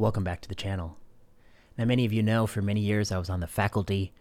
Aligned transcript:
Welcome 0.00 0.22
back 0.22 0.40
to 0.42 0.48
the 0.48 0.54
channel. 0.54 0.96
Now, 1.76 1.84
many 1.84 2.04
of 2.04 2.12
you 2.12 2.22
know 2.22 2.46
for 2.46 2.62
many 2.62 2.78
years 2.78 3.10
I 3.10 3.18
was 3.18 3.28
on 3.28 3.40
the 3.40 3.48
faculty 3.48 4.12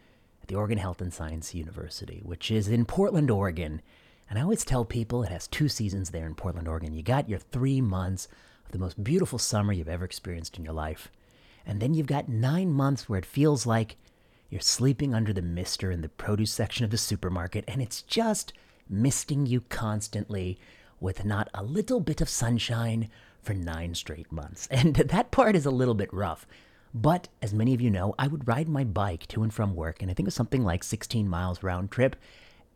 at 0.42 0.48
the 0.48 0.56
Oregon 0.56 0.80
Health 0.80 1.02
and 1.02 1.14
Science 1.14 1.54
University, 1.54 2.20
which 2.26 2.50
is 2.50 2.68
in 2.68 2.84
Portland, 2.84 3.30
Oregon. 3.30 3.84
And 4.28 4.40
I 4.40 4.42
always 4.42 4.66
tell 4.66 4.86
people 4.86 5.22
it 5.22 5.30
has 5.30 5.46
two 5.46 5.70
seasons 5.70 6.10
there 6.10 6.26
in 6.26 6.34
Portland, 6.34 6.68
Oregon. 6.68 6.96
You 6.96 7.04
got 7.04 7.30
your 7.30 7.38
three 7.38 7.80
months 7.80 8.28
of 8.66 8.72
the 8.72 8.80
most 8.80 9.04
beautiful 9.04 9.38
summer 9.38 9.72
you've 9.72 9.88
ever 9.88 10.04
experienced 10.04 10.58
in 10.58 10.66
your 10.66 10.74
life. 10.74 11.12
And 11.64 11.80
then 11.80 11.94
you've 11.94 12.08
got 12.08 12.28
nine 12.28 12.72
months 12.72 13.08
where 13.08 13.20
it 13.20 13.26
feels 13.26 13.68
like 13.68 13.98
you're 14.50 14.62
sleeping 14.62 15.14
under 15.14 15.32
the 15.32 15.44
mister 15.44 15.92
in 15.92 16.02
the 16.02 16.10
produce 16.10 16.52
section 16.52 16.86
of 16.86 16.90
the 16.92 16.98
supermarket, 16.98 17.66
and 17.68 17.84
it's 17.84 18.02
just 18.02 18.52
misting 18.90 19.46
you 19.46 19.62
constantly 19.62 20.58
with 21.00 21.24
not 21.24 21.50
a 21.54 21.62
little 21.62 22.00
bit 22.00 22.20
of 22.20 22.30
sunshine 22.30 23.12
for 23.48 23.54
nine 23.54 23.96
straight 23.96 24.32
months. 24.32 24.68
And 24.78 24.96
that 24.96 25.32
part 25.32 25.56
is 25.56 25.66
a 25.66 25.72
little 25.72 25.96
bit 25.96 26.14
rough. 26.14 26.46
But 26.94 27.30
as 27.42 27.54
many 27.54 27.74
of 27.74 27.82
you 27.82 27.90
know, 27.90 28.14
I 28.20 28.28
would 28.28 28.48
ride 28.48 28.68
my 28.68 28.84
bike 28.84 29.26
to 29.30 29.42
and 29.42 29.54
from 29.54 29.76
work, 29.76 30.02
and 30.02 30.12
I 30.12 30.14
think 30.14 30.26
it 30.26 30.34
was 30.34 30.36
something 30.36 30.64
like 30.64 30.84
16 30.84 31.28
miles 31.28 31.64
round 31.64 31.90
trip. 31.90 32.16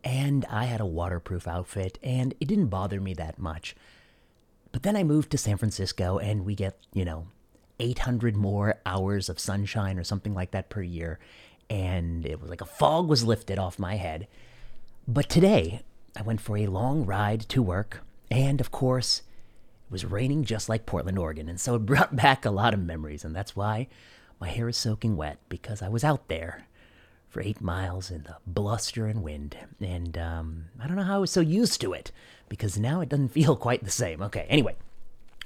And 0.04 0.46
I 0.50 0.66
had 0.66 0.82
a 0.82 0.86
waterproof 0.86 1.48
outfit, 1.48 2.00
and 2.02 2.34
it 2.40 2.48
didn't 2.48 2.68
bother 2.68 3.02
me 3.02 3.14
that 3.16 3.38
much. 3.38 3.76
But 4.72 4.84
then 4.84 4.96
I 4.96 5.04
moved 5.04 5.30
to 5.32 5.38
San 5.38 5.58
Francisco, 5.58 6.18
and 6.18 6.46
we 6.46 6.56
get, 6.56 6.78
you 6.94 7.04
know, 7.04 7.28
800 7.80 8.36
more 8.36 8.80
hours 8.86 9.28
of 9.28 9.40
sunshine 9.40 10.00
or 10.00 10.04
something 10.04 10.34
like 10.34 10.52
that 10.52 10.70
per 10.70 10.82
year. 10.82 11.20
And 11.70 12.26
it 12.26 12.40
was 12.40 12.50
like 12.50 12.62
a 12.62 12.66
fog 12.66 13.08
was 13.08 13.24
lifted 13.26 13.60
off 13.60 13.78
my 13.80 13.96
head. 13.96 14.28
But 15.08 15.30
today, 15.30 15.82
I 16.16 16.22
went 16.22 16.42
for 16.42 16.58
a 16.58 16.68
long 16.68 17.06
ride 17.06 17.42
to 17.50 17.62
work, 17.62 18.04
and 18.30 18.62
of 18.62 18.72
course, 18.72 19.22
was 19.92 20.06
raining 20.06 20.46
just 20.46 20.70
like 20.70 20.86
Portland, 20.86 21.20
Oregon, 21.20 21.50
and 21.50 21.60
so 21.60 21.76
it 21.76 21.86
brought 21.86 22.16
back 22.24 22.46
a 22.46 22.52
lot 22.52 22.74
of 22.74 22.80
memories, 22.80 23.24
and 23.24 23.36
that's 23.36 23.56
why 23.56 23.88
my 24.40 24.50
hair 24.50 24.70
is 24.70 24.78
soaking 24.78 25.18
wet 25.18 25.38
because 25.50 25.82
I 25.82 25.90
was 25.90 26.04
out 26.04 26.28
there 26.30 26.66
for 27.30 27.42
eight 27.42 27.62
miles 27.62 28.10
in 28.10 28.24
the 28.24 28.38
bluster 28.48 29.06
and 29.06 29.22
wind, 29.22 29.56
and 29.80 30.18
um, 30.18 30.66
I 30.82 30.88
don't 30.88 30.96
know 30.96 31.04
how 31.04 31.18
I 31.18 31.20
was 31.20 31.32
so 31.32 31.42
used 31.42 31.80
to 31.82 31.94
it 31.94 32.12
because 32.50 32.80
now 32.80 33.02
it 33.02 33.10
doesn't 33.10 33.30
feel 33.34 33.56
quite 33.56 33.84
the 33.84 33.92
same. 33.92 34.22
Okay, 34.24 34.48
anyway, 34.50 34.76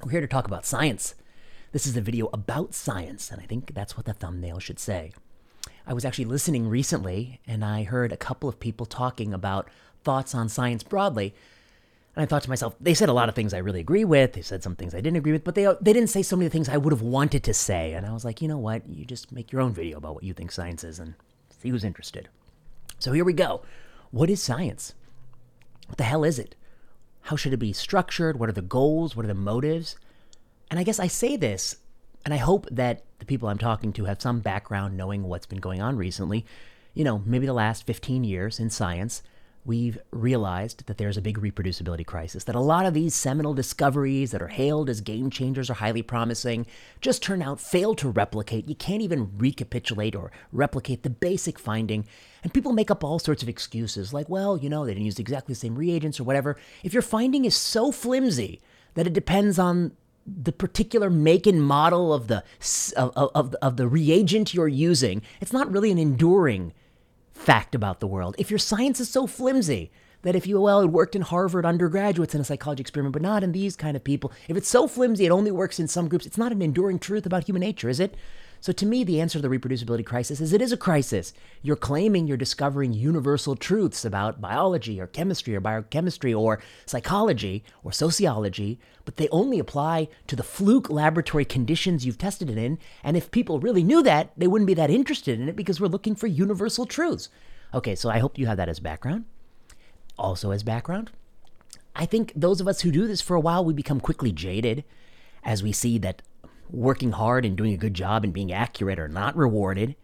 we're 0.04 0.12
here 0.12 0.22
to 0.22 0.28
talk 0.28 0.46
about 0.46 0.66
science. 0.66 1.16
This 1.72 1.86
is 1.86 1.98
a 1.98 2.02
video 2.02 2.30
about 2.32 2.74
science, 2.74 3.32
and 3.32 3.42
I 3.42 3.46
think 3.46 3.74
that's 3.74 3.98
what 3.98 4.06
the 4.06 4.14
thumbnail 4.14 4.60
should 4.60 4.80
say. 4.80 5.12
I 5.88 5.94
was 5.94 6.06
actually 6.06 6.26
listening 6.26 6.70
recently, 6.70 7.42
and 7.46 7.66
I 7.66 7.84
heard 7.84 8.12
a 8.12 8.18
couple 8.18 8.48
of 8.48 8.60
people 8.60 8.86
talking 8.86 9.34
about 9.34 9.70
thoughts 10.04 10.34
on 10.34 10.50
science 10.50 10.84
broadly. 10.84 11.36
And 12.16 12.24
I 12.24 12.26
thought 12.26 12.44
to 12.44 12.50
myself, 12.50 12.76
they 12.80 12.94
said 12.94 13.10
a 13.10 13.14
lot 13.14 13.28
of 13.28 13.36
things 13.36 13.54
I 13.54 13.58
really 13.58 13.82
agree 13.82 14.06
with. 14.06 14.34
They 14.34 14.42
said 14.42 14.64
some 14.64 14.76
things 14.76 14.96
I 14.96 15.02
didn't 15.02 15.18
agree 15.18 15.34
with, 15.34 15.44
but 15.44 15.56
they 15.56 15.66
they 15.82 15.92
didn't 15.92 16.10
say 16.10 16.24
so 16.24 16.38
many 16.38 16.50
things 16.50 16.70
I 16.70 16.78
would 16.78 16.94
have 16.94 17.02
wanted 17.02 17.44
to 17.44 17.54
say. 17.54 17.94
And 17.94 18.06
I 18.06 18.14
was 18.14 18.24
like, 18.24 18.42
you 18.42 18.48
know 18.48 18.58
what? 18.58 18.88
You 18.88 19.04
just 19.04 19.32
make 19.32 19.52
your 19.52 19.62
own 19.62 19.74
video 19.74 19.98
about 19.98 20.16
what 20.16 20.24
you 20.24 20.34
think 20.34 20.52
science 20.52 20.84
is 20.84 20.98
and 21.00 21.16
see 21.50 21.70
who's 21.70 21.84
interested. 21.84 22.30
So 23.00 23.12
here 23.12 23.26
we 23.26 23.34
go. 23.34 23.64
What 24.12 24.30
is 24.30 24.42
science? 24.42 24.94
What 25.88 25.98
the 25.98 26.06
hell 26.06 26.24
is 26.24 26.40
it? 26.40 26.56
How 27.24 27.36
should 27.36 27.54
it 27.54 27.58
be 27.58 27.74
structured? 27.74 28.40
What 28.40 28.50
are 28.50 28.54
the 28.54 28.62
goals? 28.62 29.16
What 29.16 29.26
are 29.26 29.28
the 29.28 29.34
motives? 29.34 29.98
And 30.72 30.80
I 30.80 30.84
guess 30.84 31.00
I 31.00 31.08
say 31.08 31.36
this, 31.36 31.78
and 32.24 32.34
I 32.34 32.38
hope 32.38 32.68
that 32.72 33.04
the 33.20 33.26
people 33.26 33.50
I'm 33.50 33.58
talking 33.58 33.92
to 33.94 34.06
have 34.06 34.22
some 34.22 34.40
background 34.40 34.96
knowing 34.96 35.24
what's 35.24 35.46
been 35.46 35.60
going 35.60 35.82
on 35.82 35.98
recently. 35.98 36.46
You 36.94 37.04
know, 37.04 37.22
maybe 37.26 37.46
the 37.46 37.54
last 37.54 37.86
15 37.86 38.24
years 38.24 38.60
in 38.60 38.70
science 38.70 39.22
we've 39.66 39.98
realized 40.12 40.86
that 40.86 40.98
there's 40.98 41.18
a 41.18 41.22
big 41.22 41.40
reproducibility 41.40 42.06
crisis, 42.06 42.44
that 42.44 42.56
a 42.56 42.60
lot 42.60 42.86
of 42.86 42.94
these 42.94 43.16
seminal 43.16 43.54
discoveries 43.54 44.32
that 44.32 44.42
are 44.42 44.48
hailed 44.48 44.90
as 44.90 45.02
game 45.02 45.30
changers 45.30 45.70
or 45.70 45.74
highly 45.74 46.04
promising 46.04 46.68
just 47.02 47.24
turn 47.24 47.42
out 47.42 47.60
fail 47.60 47.96
to 47.96 48.10
replicate. 48.10 48.70
You 48.70 48.76
can't 48.76 49.02
even 49.02 49.38
recapitulate 49.38 50.16
or 50.16 50.32
replicate 50.52 51.02
the 51.04 51.10
basic 51.10 51.58
finding. 51.58 52.06
And 52.44 52.54
people 52.54 52.74
make 52.74 52.92
up 52.92 53.04
all 53.04 53.18
sorts 53.18 53.42
of 53.42 53.50
excuses 53.50 54.14
like, 54.14 54.30
well, 54.30 54.56
you 54.56 54.70
know, 54.70 54.86
they 54.86 54.94
didn't 54.94 55.06
use 55.06 55.20
exactly 55.20 55.54
the 55.54 55.60
same 55.60 55.76
reagents 55.76 56.20
or 56.20 56.24
whatever. 56.24 56.58
If 56.84 56.94
your 56.94 57.02
finding 57.02 57.44
is 57.44 57.56
so 57.56 57.92
flimsy 57.92 58.62
that 58.94 59.08
it 59.08 59.14
depends 59.14 59.58
on 59.58 59.94
the 60.28 60.52
particular 60.52 61.10
make 61.10 61.46
and 61.46 61.62
model 61.62 62.14
of 62.14 62.28
the 62.28 62.44
of, 62.98 63.12
of, 63.16 63.56
of 63.62 63.78
the 63.78 63.88
reagent 63.88 64.54
you're 64.54 64.68
using, 64.68 65.22
it's 65.42 65.54
not 65.54 65.72
really 65.72 65.92
an 65.92 65.98
enduring 65.98 66.74
fact 67.36 67.76
about 67.76 68.00
the 68.00 68.08
world. 68.08 68.36
If 68.40 68.50
your 68.50 68.58
science 68.58 69.00
is 69.00 69.10
so 69.10 69.28
flimsy 69.28 69.92
that 70.24 70.36
if 70.36 70.48
you, 70.48 70.60
well, 70.60 70.82
it 70.82 70.88
worked 70.88 71.16
in 71.16 71.22
Harvard 71.22 71.66
undergraduates 71.66 72.34
in 72.34 72.42
a 72.42 72.44
psychology 72.44 72.82
experiment, 72.82 73.14
but 73.14 73.22
not 73.22 73.44
in 73.44 73.52
these 73.52 73.76
kind 73.76 73.96
of 73.96 74.04
people, 74.04 74.32
if 74.48 74.58
it's 74.58 74.70
so 74.70 74.88
flimsy 74.88 75.26
it 75.26 75.32
only 75.32 75.52
works 75.52 75.80
in 75.80 75.88
some 75.88 76.08
groups, 76.08 76.26
it's 76.26 76.38
not 76.38 76.52
an 76.52 76.64
enduring 76.64 76.98
truth 76.98 77.26
about 77.26 77.48
human 77.48 77.60
nature, 77.60 77.90
is 77.90 78.00
it? 78.00 78.16
So 78.66 78.74
to 78.74 78.86
me, 78.88 79.04
the 79.04 79.22
answer 79.22 79.38
to 79.38 79.48
the 79.48 79.56
reproducibility 79.56 80.04
crisis 80.04 80.42
is 80.42 80.52
it 80.52 80.60
is 80.60 80.72
a 80.72 80.76
crisis. 80.76 81.34
You're 81.62 81.76
claiming 81.76 82.26
you're 82.26 82.36
discovering 82.36 82.94
universal 82.94 83.56
truths 83.56 84.04
about 84.04 84.42
biology 84.42 85.00
or 85.00 85.06
chemistry 85.06 85.56
or 85.56 85.60
biochemistry 85.60 86.34
or 86.34 86.60
psychology 86.88 87.64
or 87.84 87.92
sociology, 87.92 88.80
but 89.06 89.18
they 89.18 89.30
only 89.30 89.60
apply 89.60 90.08
to 90.26 90.36
the 90.36 90.42
fluke 90.42 90.90
laboratory 90.90 91.46
conditions 91.46 92.08
you've 92.08 92.18
tested 92.18 92.50
it 92.50 92.58
in. 92.58 92.80
And 93.04 93.16
if 93.16 93.30
people 93.30 93.60
really 93.60 93.84
knew 93.84 94.02
that, 94.02 94.32
they 94.36 94.48
wouldn't 94.48 94.66
be 94.66 94.74
that 94.74 94.90
interested 94.90 95.40
in 95.40 95.48
it 95.48 95.56
because 95.56 95.80
we're 95.80 95.86
looking 95.86 96.16
for 96.16 96.26
universal 96.26 96.88
truths. 96.88 97.30
Okay, 97.72 97.94
so 97.94 98.10
I 98.10 98.18
hope 98.18 98.40
you 98.40 98.48
have 98.48 98.58
that 98.58 98.68
as 98.68 98.80
background. 98.80 99.26
Also, 100.18 100.50
as 100.50 100.64
background, 100.64 101.12
I 101.96 102.08
think 102.08 102.34
those 102.36 102.62
of 102.62 102.68
us 102.68 102.82
who 102.82 102.90
do 102.90 103.06
this 103.06 103.22
for 103.22 103.36
a 103.36 103.40
while, 103.40 103.64
we 103.64 103.76
become 103.76 104.00
quickly 104.00 104.32
jaded 104.32 104.84
as 105.44 105.62
we 105.62 105.72
see 105.72 106.00
that 106.00 106.24
working 106.70 107.12
hard 107.12 107.46
and 107.46 107.56
doing 107.56 107.74
a 107.74 107.78
good 107.78 107.94
job 107.94 108.24
and 108.24 108.34
being 108.34 108.52
accurate 108.52 109.00
are 109.00 109.08
not 109.08 109.36
rewarded, 109.36 109.96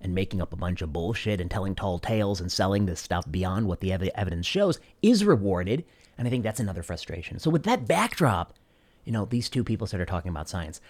and 0.00 0.14
making 0.14 0.40
up 0.40 0.52
a 0.52 0.56
bunch 0.56 0.80
of 0.80 0.92
bullshit 0.92 1.40
and 1.40 1.50
telling 1.50 1.74
tall 1.74 1.98
tales 1.98 2.40
and 2.40 2.50
selling 2.50 2.86
this 2.86 3.00
stuff 3.00 3.30
beyond 3.30 3.66
what 3.66 3.80
the 3.80 3.92
ev- 3.92 4.02
evidence 4.14 4.46
shows 4.46 4.80
is 5.02 5.24
rewarded. 5.24 5.84
And 6.16 6.26
I 6.26 6.30
think 6.30 6.42
that's 6.42 6.60
another 6.60 6.82
frustration. 6.82 7.38
So, 7.38 7.50
with 7.50 7.64
that 7.64 7.86
backdrop, 7.86 8.54
you 9.04 9.12
know, 9.12 9.24
these 9.24 9.48
two 9.48 9.64
people 9.64 9.86
started 9.86 10.08
talking 10.08 10.30
about 10.30 10.48
science. 10.48 10.80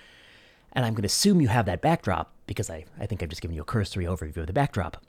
And 0.72 0.84
I'm 0.84 0.94
going 0.94 1.02
to 1.02 1.06
assume 1.06 1.40
you 1.40 1.48
have 1.48 1.66
that 1.66 1.80
backdrop 1.80 2.32
because 2.46 2.70
I, 2.70 2.84
I 2.98 3.06
think 3.06 3.22
I've 3.22 3.28
just 3.28 3.42
given 3.42 3.56
you 3.56 3.62
a 3.62 3.64
cursory 3.64 4.04
overview 4.04 4.38
of 4.38 4.46
the 4.46 4.52
backdrop. 4.52 5.04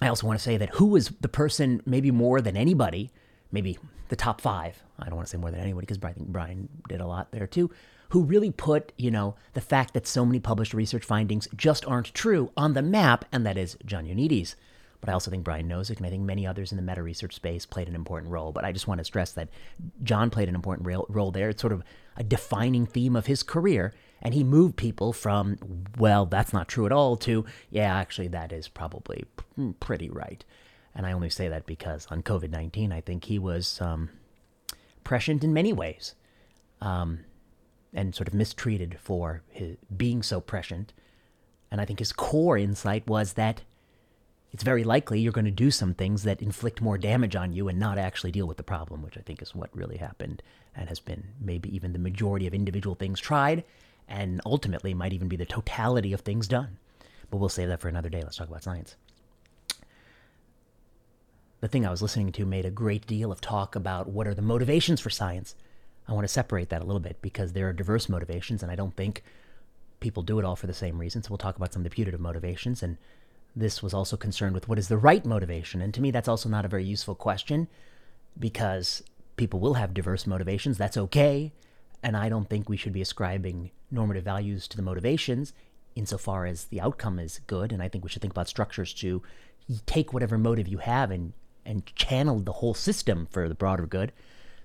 I 0.00 0.08
also 0.08 0.26
want 0.26 0.38
to 0.38 0.42
say 0.42 0.56
that 0.56 0.70
who 0.70 0.94
is 0.94 1.10
the 1.20 1.28
person, 1.28 1.82
maybe 1.84 2.10
more 2.12 2.40
than 2.40 2.56
anybody, 2.56 3.10
maybe 3.50 3.78
the 4.08 4.16
top 4.16 4.40
five, 4.40 4.82
I 4.98 5.06
don't 5.06 5.16
want 5.16 5.26
to 5.26 5.30
say 5.30 5.38
more 5.38 5.50
than 5.50 5.60
anybody 5.60 5.86
because 5.86 6.02
I 6.02 6.12
think 6.12 6.28
Brian 6.28 6.68
did 6.88 7.00
a 7.00 7.06
lot 7.06 7.32
there 7.32 7.46
too, 7.46 7.70
who 8.14 8.22
really 8.22 8.52
put, 8.52 8.92
you 8.96 9.10
know, 9.10 9.34
the 9.54 9.60
fact 9.60 9.92
that 9.92 10.06
so 10.06 10.24
many 10.24 10.38
published 10.38 10.72
research 10.72 11.04
findings 11.04 11.48
just 11.56 11.84
aren't 11.84 12.14
true 12.14 12.48
on 12.56 12.72
the 12.72 12.80
map, 12.80 13.24
and 13.32 13.44
that 13.44 13.58
is 13.58 13.76
John 13.84 14.04
Ioannidis. 14.06 14.54
But 15.00 15.08
I 15.08 15.14
also 15.14 15.32
think 15.32 15.42
Brian 15.42 15.68
Nosek 15.68 15.96
and 15.96 16.06
I 16.06 16.10
think 16.10 16.22
many 16.22 16.46
others 16.46 16.70
in 16.70 16.76
the 16.76 16.82
meta 16.82 17.02
research 17.02 17.34
space 17.34 17.66
played 17.66 17.88
an 17.88 17.96
important 17.96 18.30
role. 18.30 18.52
But 18.52 18.64
I 18.64 18.70
just 18.70 18.86
want 18.86 18.98
to 18.98 19.04
stress 19.04 19.32
that 19.32 19.48
John 20.04 20.30
played 20.30 20.48
an 20.48 20.54
important 20.54 20.88
role 21.08 21.32
there. 21.32 21.48
It's 21.48 21.60
sort 21.60 21.72
of 21.72 21.82
a 22.16 22.22
defining 22.22 22.86
theme 22.86 23.16
of 23.16 23.26
his 23.26 23.42
career. 23.42 23.92
And 24.22 24.32
he 24.32 24.44
moved 24.44 24.76
people 24.76 25.12
from, 25.12 25.58
well, 25.98 26.24
that's 26.24 26.52
not 26.52 26.68
true 26.68 26.86
at 26.86 26.92
all, 26.92 27.16
to, 27.16 27.44
yeah, 27.68 27.96
actually, 27.96 28.28
that 28.28 28.52
is 28.52 28.68
probably 28.68 29.24
pretty 29.80 30.08
right. 30.08 30.44
And 30.94 31.04
I 31.04 31.10
only 31.10 31.30
say 31.30 31.48
that 31.48 31.66
because 31.66 32.06
on 32.12 32.22
COVID 32.22 32.50
19, 32.50 32.92
I 32.92 33.00
think 33.00 33.24
he 33.24 33.40
was 33.40 33.80
um, 33.80 34.10
prescient 35.02 35.42
in 35.42 35.52
many 35.52 35.72
ways. 35.72 36.14
Um, 36.80 37.24
and 37.94 38.14
sort 38.14 38.28
of 38.28 38.34
mistreated 38.34 38.98
for 39.00 39.42
his 39.48 39.76
being 39.96 40.22
so 40.22 40.40
prescient. 40.40 40.92
And 41.70 41.80
I 41.80 41.84
think 41.84 41.98
his 41.98 42.12
core 42.12 42.58
insight 42.58 43.06
was 43.06 43.34
that 43.34 43.62
it's 44.52 44.62
very 44.62 44.84
likely 44.84 45.20
you're 45.20 45.32
going 45.32 45.44
to 45.46 45.50
do 45.50 45.70
some 45.70 45.94
things 45.94 46.22
that 46.22 46.40
inflict 46.40 46.80
more 46.80 46.96
damage 46.96 47.34
on 47.34 47.52
you 47.52 47.68
and 47.68 47.78
not 47.78 47.98
actually 47.98 48.30
deal 48.30 48.46
with 48.46 48.56
the 48.56 48.62
problem, 48.62 49.02
which 49.02 49.18
I 49.18 49.20
think 49.20 49.42
is 49.42 49.54
what 49.54 49.74
really 49.74 49.96
happened 49.96 50.42
and 50.76 50.88
has 50.88 51.00
been 51.00 51.24
maybe 51.40 51.74
even 51.74 51.92
the 51.92 51.98
majority 51.98 52.46
of 52.46 52.54
individual 52.54 52.94
things 52.94 53.18
tried 53.18 53.64
and 54.08 54.40
ultimately 54.46 54.94
might 54.94 55.12
even 55.12 55.28
be 55.28 55.36
the 55.36 55.46
totality 55.46 56.12
of 56.12 56.20
things 56.20 56.46
done. 56.46 56.78
But 57.30 57.38
we'll 57.38 57.48
save 57.48 57.68
that 57.68 57.80
for 57.80 57.88
another 57.88 58.08
day. 58.08 58.22
Let's 58.22 58.36
talk 58.36 58.48
about 58.48 58.62
science. 58.62 58.96
The 61.60 61.68
thing 61.68 61.86
I 61.86 61.90
was 61.90 62.02
listening 62.02 62.30
to 62.32 62.44
made 62.44 62.66
a 62.66 62.70
great 62.70 63.06
deal 63.06 63.32
of 63.32 63.40
talk 63.40 63.74
about 63.74 64.08
what 64.08 64.26
are 64.26 64.34
the 64.34 64.42
motivations 64.42 65.00
for 65.00 65.10
science. 65.10 65.56
I 66.06 66.12
want 66.12 66.24
to 66.24 66.32
separate 66.32 66.68
that 66.68 66.82
a 66.82 66.84
little 66.84 67.00
bit 67.00 67.20
because 67.22 67.52
there 67.52 67.68
are 67.68 67.72
diverse 67.72 68.08
motivations, 68.08 68.62
and 68.62 68.70
I 68.70 68.76
don't 68.76 68.96
think 68.96 69.22
people 70.00 70.22
do 70.22 70.38
it 70.38 70.44
all 70.44 70.56
for 70.56 70.66
the 70.66 70.74
same 70.74 70.98
reasons. 70.98 71.26
So 71.26 71.30
we'll 71.30 71.38
talk 71.38 71.56
about 71.56 71.72
some 71.72 71.80
of 71.80 71.84
the 71.84 71.94
putative 71.94 72.20
motivations. 72.20 72.82
And 72.82 72.98
this 73.56 73.82
was 73.82 73.94
also 73.94 74.16
concerned 74.16 74.54
with 74.54 74.68
what 74.68 74.78
is 74.78 74.88
the 74.88 74.98
right 74.98 75.24
motivation. 75.24 75.80
And 75.80 75.94
to 75.94 76.02
me, 76.02 76.10
that's 76.10 76.28
also 76.28 76.48
not 76.48 76.66
a 76.66 76.68
very 76.68 76.84
useful 76.84 77.14
question 77.14 77.68
because 78.38 79.02
people 79.36 79.60
will 79.60 79.74
have 79.74 79.94
diverse 79.94 80.26
motivations. 80.26 80.76
That's 80.76 80.98
okay. 80.98 81.52
And 82.02 82.16
I 82.16 82.28
don't 82.28 82.50
think 82.50 82.68
we 82.68 82.76
should 82.76 82.92
be 82.92 83.00
ascribing 83.00 83.70
normative 83.90 84.24
values 84.24 84.68
to 84.68 84.76
the 84.76 84.82
motivations 84.82 85.54
insofar 85.96 86.44
as 86.44 86.66
the 86.66 86.80
outcome 86.80 87.18
is 87.18 87.40
good. 87.46 87.72
And 87.72 87.82
I 87.82 87.88
think 87.88 88.04
we 88.04 88.10
should 88.10 88.20
think 88.20 88.34
about 88.34 88.48
structures 88.48 88.92
to 88.94 89.22
take 89.86 90.12
whatever 90.12 90.36
motive 90.36 90.68
you 90.68 90.78
have 90.78 91.10
and, 91.10 91.32
and 91.64 91.86
channel 91.96 92.40
the 92.40 92.52
whole 92.52 92.74
system 92.74 93.26
for 93.30 93.48
the 93.48 93.54
broader 93.54 93.86
good. 93.86 94.12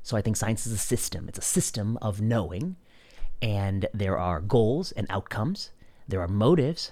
So 0.04 0.18
I 0.18 0.22
think 0.22 0.38
science 0.38 0.66
is 0.66 0.74
a 0.74 0.78
system. 0.78 1.28
It's 1.28 1.40
a 1.40 1.44
system 1.44 1.98
of 2.01 2.22
knowing. 2.22 2.75
And 3.42 3.88
there 3.94 4.18
are 4.18 4.42
goals 4.42 4.92
and 4.92 5.07
outcomes, 5.10 5.72
there 6.07 6.22
are 6.22 6.28
motives, 6.28 6.92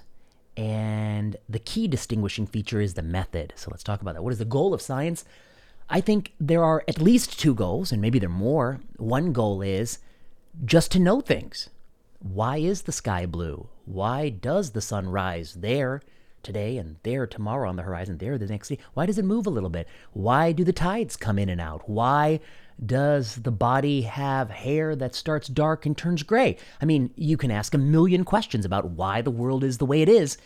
and 0.56 1.36
the 1.48 1.58
key 1.58 1.86
distinguishing 1.86 2.46
feature 2.46 2.80
is 2.80 2.94
the 2.94 3.02
method. 3.02 3.52
So 3.54 3.70
let's 3.70 3.82
talk 3.82 4.00
about 4.00 4.14
that. 4.14 4.22
What 4.22 4.32
is 4.32 4.38
the 4.38 4.44
goal 4.44 4.72
of 4.72 4.80
science? 4.80 5.24
I 5.90 6.00
think 6.00 6.32
there 6.40 6.64
are 6.64 6.84
at 6.88 7.00
least 7.00 7.38
two 7.38 7.54
goals, 7.54 7.92
and 7.92 8.00
maybe 8.00 8.18
there 8.18 8.28
are 8.28 8.32
more. 8.32 8.80
One 8.96 9.32
goal 9.32 9.62
is 9.62 9.98
just 10.64 10.90
to 10.92 10.98
know 10.98 11.20
things. 11.20 11.70
Why 12.18 12.56
is 12.56 12.82
the 12.82 12.92
sky 12.92 13.26
blue? 13.26 13.68
Why 13.84 14.28
does 14.30 14.72
the 14.72 14.80
sun 14.80 15.08
rise 15.08 15.54
there 15.54 16.02
today 16.42 16.76
and 16.76 16.96
there 17.04 17.26
tomorrow 17.26 17.68
on 17.68 17.76
the 17.76 17.82
horizon, 17.82 18.18
there 18.18 18.36
the 18.36 18.46
next 18.46 18.68
day? 18.68 18.78
Why 18.94 19.06
does 19.06 19.18
it 19.18 19.24
move 19.24 19.46
a 19.46 19.50
little 19.50 19.70
bit? 19.70 19.86
Why 20.12 20.52
do 20.52 20.64
the 20.64 20.72
tides 20.72 21.16
come 21.16 21.38
in 21.38 21.48
and 21.48 21.60
out? 21.60 21.88
Why 21.88 22.40
does 22.84 23.36
the 23.36 23.50
body 23.50 24.02
have 24.02 24.50
hair 24.50 24.94
that 24.96 25.14
starts 25.14 25.48
dark 25.48 25.84
and 25.86 25.96
turns 25.96 26.22
gray? 26.22 26.56
I 26.80 26.84
mean, 26.84 27.10
you 27.16 27.36
can 27.36 27.50
ask 27.50 27.74
a 27.74 27.78
million 27.78 28.24
questions 28.24 28.64
about 28.64 28.90
why 28.90 29.20
the 29.20 29.30
world 29.30 29.64
is 29.64 29.78
the 29.78 29.86
way 29.86 30.02
it 30.02 30.08
is. 30.08 30.38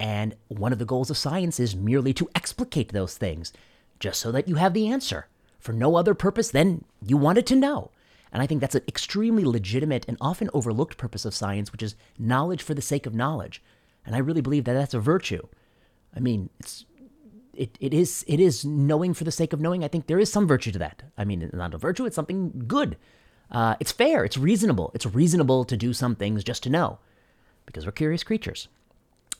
And 0.00 0.34
one 0.48 0.72
of 0.72 0.78
the 0.78 0.84
goals 0.84 1.10
of 1.10 1.16
science 1.16 1.58
is 1.58 1.76
merely 1.76 2.12
to 2.14 2.28
explicate 2.34 2.92
those 2.92 3.16
things, 3.16 3.52
just 4.00 4.20
so 4.20 4.32
that 4.32 4.48
you 4.48 4.56
have 4.56 4.74
the 4.74 4.88
answer. 4.88 5.26
For 5.58 5.72
no 5.72 5.96
other 5.96 6.14
purpose 6.14 6.50
than 6.50 6.84
you 7.04 7.16
wanted 7.16 7.46
to 7.48 7.56
know. 7.56 7.90
And 8.32 8.42
I 8.42 8.46
think 8.46 8.60
that's 8.60 8.74
an 8.74 8.82
extremely 8.86 9.44
legitimate 9.44 10.04
and 10.06 10.16
often 10.20 10.50
overlooked 10.52 10.98
purpose 10.98 11.24
of 11.24 11.34
science, 11.34 11.72
which 11.72 11.82
is 11.82 11.96
knowledge 12.18 12.62
for 12.62 12.74
the 12.74 12.82
sake 12.82 13.06
of 13.06 13.14
knowledge. 13.14 13.62
And 14.06 14.14
I 14.14 14.20
really 14.20 14.40
believe 14.40 14.64
that 14.64 14.74
that's 14.74 14.94
a 14.94 15.00
virtue. 15.00 15.46
I 16.14 16.20
mean, 16.20 16.50
it's 16.60 16.84
it, 17.58 17.76
it 17.80 17.92
is 17.92 18.24
it 18.28 18.40
is 18.40 18.64
knowing 18.64 19.12
for 19.12 19.24
the 19.24 19.32
sake 19.32 19.52
of 19.52 19.60
knowing. 19.60 19.84
I 19.84 19.88
think 19.88 20.06
there 20.06 20.18
is 20.18 20.32
some 20.32 20.46
virtue 20.46 20.72
to 20.72 20.78
that. 20.78 21.02
I 21.18 21.24
mean, 21.24 21.50
not 21.52 21.74
a 21.74 21.78
virtue; 21.78 22.06
it's 22.06 22.16
something 22.16 22.64
good. 22.66 22.96
Uh, 23.50 23.74
it's 23.80 23.92
fair. 23.92 24.24
It's 24.24 24.38
reasonable. 24.38 24.90
It's 24.94 25.06
reasonable 25.06 25.64
to 25.64 25.76
do 25.76 25.92
some 25.92 26.14
things 26.14 26.44
just 26.44 26.62
to 26.62 26.70
know, 26.70 26.98
because 27.66 27.84
we're 27.84 27.92
curious 27.92 28.22
creatures. 28.22 28.68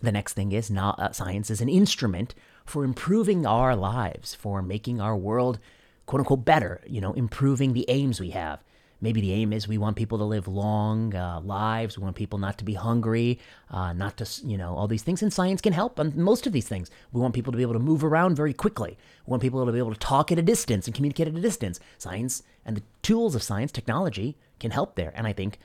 The 0.00 0.12
next 0.12 0.34
thing 0.34 0.52
is 0.52 0.70
not, 0.70 0.98
uh, 1.00 1.12
science 1.12 1.50
is 1.50 1.60
an 1.60 1.68
instrument 1.68 2.34
for 2.64 2.84
improving 2.84 3.44
our 3.44 3.74
lives, 3.74 4.34
for 4.34 4.62
making 4.62 5.00
our 5.00 5.16
world 5.16 5.58
quote 6.06 6.20
unquote 6.20 6.44
better. 6.44 6.80
You 6.86 7.00
know, 7.00 7.12
improving 7.12 7.72
the 7.72 7.86
aims 7.88 8.20
we 8.20 8.30
have 8.30 8.60
maybe 9.00 9.20
the 9.20 9.32
aim 9.32 9.52
is 9.52 9.68
we 9.68 9.78
want 9.78 9.96
people 9.96 10.18
to 10.18 10.24
live 10.24 10.48
long 10.48 11.14
uh, 11.14 11.40
lives. 11.40 11.96
We 11.96 12.04
want 12.04 12.16
people 12.16 12.38
not 12.38 12.58
to 12.58 12.64
be 12.64 12.74
hungry, 12.74 13.38
uh, 13.70 13.92
not 13.92 14.16
to, 14.18 14.46
you 14.46 14.56
know, 14.56 14.74
all 14.74 14.88
these 14.88 15.02
things. 15.02 15.22
And 15.22 15.32
science 15.32 15.60
can 15.60 15.72
help 15.72 16.00
on 16.00 16.12
most 16.16 16.46
of 16.46 16.52
these 16.52 16.68
things. 16.68 16.90
We 17.12 17.20
want 17.20 17.34
people 17.34 17.52
to 17.52 17.56
be 17.56 17.62
able 17.62 17.74
to 17.74 17.78
move 17.78 18.04
around 18.04 18.36
very 18.36 18.52
quickly. 18.52 18.98
We 19.26 19.30
want 19.30 19.42
people 19.42 19.64
to 19.64 19.72
be 19.72 19.78
able 19.78 19.94
to 19.94 20.00
talk 20.00 20.32
at 20.32 20.38
a 20.38 20.42
distance 20.42 20.86
and 20.86 20.94
communicate 20.94 21.28
at 21.28 21.34
a 21.34 21.40
distance. 21.40 21.80
Science 21.98 22.42
and 22.64 22.76
the 22.76 22.82
tools 23.02 23.34
of 23.34 23.42
science, 23.42 23.72
technology 23.72 24.36
can 24.58 24.70
help 24.70 24.96
there. 24.96 25.12
And 25.14 25.26
I 25.26 25.32
think 25.32 25.58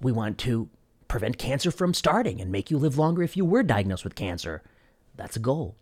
we 0.00 0.12
want 0.12 0.38
to 0.38 0.68
prevent 1.08 1.38
cancer 1.38 1.70
from 1.70 1.94
starting 1.94 2.40
and 2.40 2.52
make 2.52 2.70
you 2.70 2.78
live 2.78 2.98
longer 2.98 3.22
if 3.22 3.36
you 3.36 3.44
were 3.44 3.62
diagnosed 3.62 4.04
with 4.04 4.14
cancer. 4.14 4.62
That's 5.16 5.36
a 5.36 5.40
goal. 5.40 5.76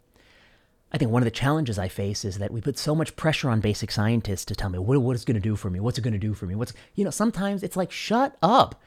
I 0.97 0.99
think 0.99 1.11
one 1.11 1.21
of 1.21 1.27
the 1.27 1.31
challenges 1.31 1.79
I 1.79 1.89
face 1.89 2.25
is 2.25 2.39
that 2.39 2.51
we 2.51 2.63
put 2.63 2.79
so 2.79 2.95
much 2.95 3.17
pressure 3.17 3.51
on 3.51 3.61
basic 3.61 3.91
scientists 3.91 4.47
to 4.47 4.55
tell 4.55 4.71
me 4.71 4.79
what, 4.79 4.99
what 5.03 5.15
it's 5.15 5.27
going 5.27 5.35
to 5.35 5.41
do 5.41 5.55
for 5.55 5.69
me, 5.69 5.79
what's 5.79 5.99
it 5.99 6.01
going 6.01 6.15
to 6.15 6.19
do 6.19 6.33
for 6.33 6.47
me, 6.47 6.55
what's 6.55 6.73
you 6.95 7.05
know. 7.05 7.11
Sometimes 7.11 7.63
it's 7.63 7.77
like 7.77 7.93
shut 7.93 8.35
up, 8.43 8.81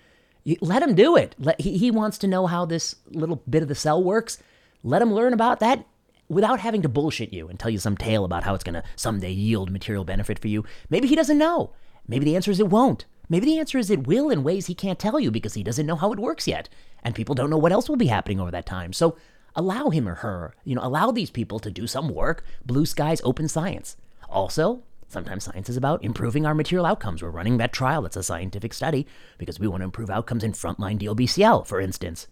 let 0.59 0.81
him 0.81 0.95
do 0.95 1.15
it. 1.15 1.35
Let, 1.37 1.61
he, 1.61 1.77
he 1.77 1.91
wants 1.91 2.17
to 2.17 2.27
know 2.27 2.47
how 2.47 2.65
this 2.65 2.95
little 3.11 3.43
bit 3.47 3.61
of 3.61 3.69
the 3.69 3.75
cell 3.75 4.03
works. 4.03 4.41
Let 4.83 5.03
him 5.03 5.13
learn 5.13 5.33
about 5.33 5.59
that 5.59 5.85
without 6.27 6.59
having 6.59 6.81
to 6.81 6.89
bullshit 6.89 7.31
you 7.31 7.47
and 7.47 7.59
tell 7.59 7.69
you 7.69 7.77
some 7.77 7.95
tale 7.95 8.25
about 8.25 8.43
how 8.43 8.55
it's 8.55 8.63
going 8.63 8.73
to 8.73 8.83
someday 8.95 9.31
yield 9.31 9.69
material 9.69 10.03
benefit 10.03 10.39
for 10.39 10.47
you. 10.47 10.65
Maybe 10.89 11.07
he 11.07 11.15
doesn't 11.15 11.37
know. 11.37 11.75
Maybe 12.07 12.25
the 12.25 12.35
answer 12.35 12.49
is 12.49 12.59
it 12.59 12.69
won't. 12.69 13.05
Maybe 13.29 13.45
the 13.45 13.59
answer 13.59 13.77
is 13.77 13.91
it 13.91 14.07
will 14.07 14.31
in 14.31 14.41
ways 14.41 14.65
he 14.65 14.73
can't 14.73 14.97
tell 14.97 15.19
you 15.19 15.29
because 15.29 15.53
he 15.53 15.61
doesn't 15.61 15.85
know 15.85 15.95
how 15.95 16.11
it 16.11 16.17
works 16.17 16.47
yet, 16.47 16.69
and 17.03 17.13
people 17.13 17.35
don't 17.35 17.51
know 17.51 17.59
what 17.59 17.71
else 17.71 17.87
will 17.87 17.97
be 17.97 18.07
happening 18.07 18.39
over 18.39 18.49
that 18.49 18.65
time. 18.65 18.93
So 18.93 19.15
allow 19.55 19.89
him 19.89 20.07
or 20.07 20.15
her, 20.15 20.53
you 20.63 20.75
know, 20.75 20.83
allow 20.83 21.11
these 21.11 21.31
people 21.31 21.59
to 21.59 21.71
do 21.71 21.87
some 21.87 22.09
work, 22.09 22.43
blue 22.65 22.85
skies, 22.85 23.21
open 23.23 23.47
science. 23.47 23.97
Also, 24.29 24.83
sometimes 25.07 25.43
science 25.43 25.69
is 25.69 25.77
about 25.77 26.03
improving 26.03 26.45
our 26.45 26.53
material 26.53 26.85
outcomes. 26.85 27.21
We're 27.21 27.29
running 27.29 27.57
that 27.57 27.73
trial 27.73 28.01
that's 28.01 28.15
a 28.15 28.23
scientific 28.23 28.73
study 28.73 29.07
because 29.37 29.59
we 29.59 29.67
want 29.67 29.81
to 29.81 29.85
improve 29.85 30.09
outcomes 30.09 30.43
in 30.43 30.53
frontline 30.53 30.99
DLBCL, 30.99 31.65
for 31.65 31.81
instance. 31.81 32.27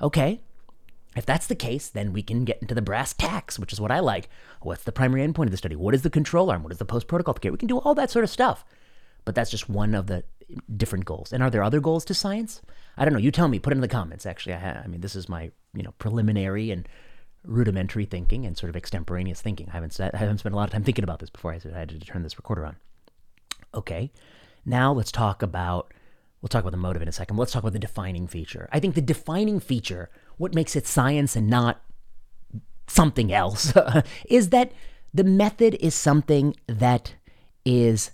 Okay, 0.00 0.40
if 1.16 1.26
that's 1.26 1.46
the 1.46 1.56
case, 1.56 1.88
then 1.88 2.12
we 2.12 2.22
can 2.22 2.44
get 2.44 2.60
into 2.60 2.74
the 2.74 2.82
brass 2.82 3.12
tacks, 3.12 3.58
which 3.58 3.72
is 3.72 3.80
what 3.80 3.90
I 3.90 3.98
like. 4.00 4.28
What's 4.60 4.84
the 4.84 4.92
primary 4.92 5.26
endpoint 5.26 5.46
of 5.46 5.50
the 5.50 5.56
study? 5.56 5.74
What 5.74 5.94
is 5.94 6.02
the 6.02 6.10
control 6.10 6.50
arm? 6.50 6.62
What 6.62 6.72
is 6.72 6.78
the 6.78 6.84
post 6.84 7.08
protocol 7.08 7.34
care? 7.34 7.50
We 7.50 7.58
can 7.58 7.68
do 7.68 7.78
all 7.78 7.94
that 7.94 8.10
sort 8.10 8.24
of 8.24 8.30
stuff. 8.30 8.64
But 9.24 9.34
that's 9.34 9.50
just 9.50 9.68
one 9.68 9.94
of 9.94 10.06
the 10.06 10.24
different 10.76 11.04
goals. 11.04 11.32
And 11.32 11.42
are 11.42 11.50
there 11.50 11.62
other 11.62 11.80
goals 11.80 12.04
to 12.06 12.14
science? 12.14 12.62
I 12.96 13.04
don't 13.04 13.12
know. 13.12 13.20
You 13.20 13.30
tell 13.30 13.48
me. 13.48 13.58
Put 13.58 13.72
it 13.72 13.76
in 13.76 13.80
the 13.80 13.88
comments. 13.88 14.26
Actually, 14.26 14.54
I, 14.54 14.82
I 14.84 14.86
mean, 14.86 15.00
this 15.00 15.16
is 15.16 15.28
my 15.28 15.50
you 15.74 15.82
know 15.82 15.92
preliminary 15.98 16.70
and 16.70 16.88
rudimentary 17.44 18.04
thinking 18.04 18.44
and 18.44 18.56
sort 18.56 18.70
of 18.70 18.76
extemporaneous 18.76 19.40
thinking. 19.40 19.68
I 19.70 19.74
haven't 19.74 19.98
I 20.00 20.16
haven't 20.16 20.38
spent 20.38 20.54
a 20.54 20.56
lot 20.56 20.64
of 20.64 20.72
time 20.72 20.84
thinking 20.84 21.04
about 21.04 21.20
this 21.20 21.30
before 21.30 21.52
I 21.52 21.60
had 21.76 21.88
to 21.90 21.98
turn 22.00 22.22
this 22.22 22.38
recorder 22.38 22.66
on. 22.66 22.76
Okay, 23.74 24.10
now 24.64 24.92
let's 24.92 25.12
talk 25.12 25.42
about 25.42 25.92
we'll 26.40 26.48
talk 26.48 26.62
about 26.62 26.72
the 26.72 26.76
motive 26.76 27.02
in 27.02 27.08
a 27.08 27.12
second. 27.12 27.36
Let's 27.36 27.52
talk 27.52 27.62
about 27.62 27.72
the 27.72 27.78
defining 27.78 28.26
feature. 28.26 28.68
I 28.72 28.80
think 28.80 28.94
the 28.94 29.02
defining 29.02 29.60
feature, 29.60 30.10
what 30.36 30.54
makes 30.54 30.76
it 30.76 30.86
science 30.86 31.36
and 31.36 31.48
not 31.48 31.80
something 32.86 33.32
else, 33.32 33.72
is 34.28 34.50
that 34.50 34.72
the 35.12 35.24
method 35.24 35.76
is 35.80 35.94
something 35.94 36.54
that 36.66 37.14
is 37.64 38.10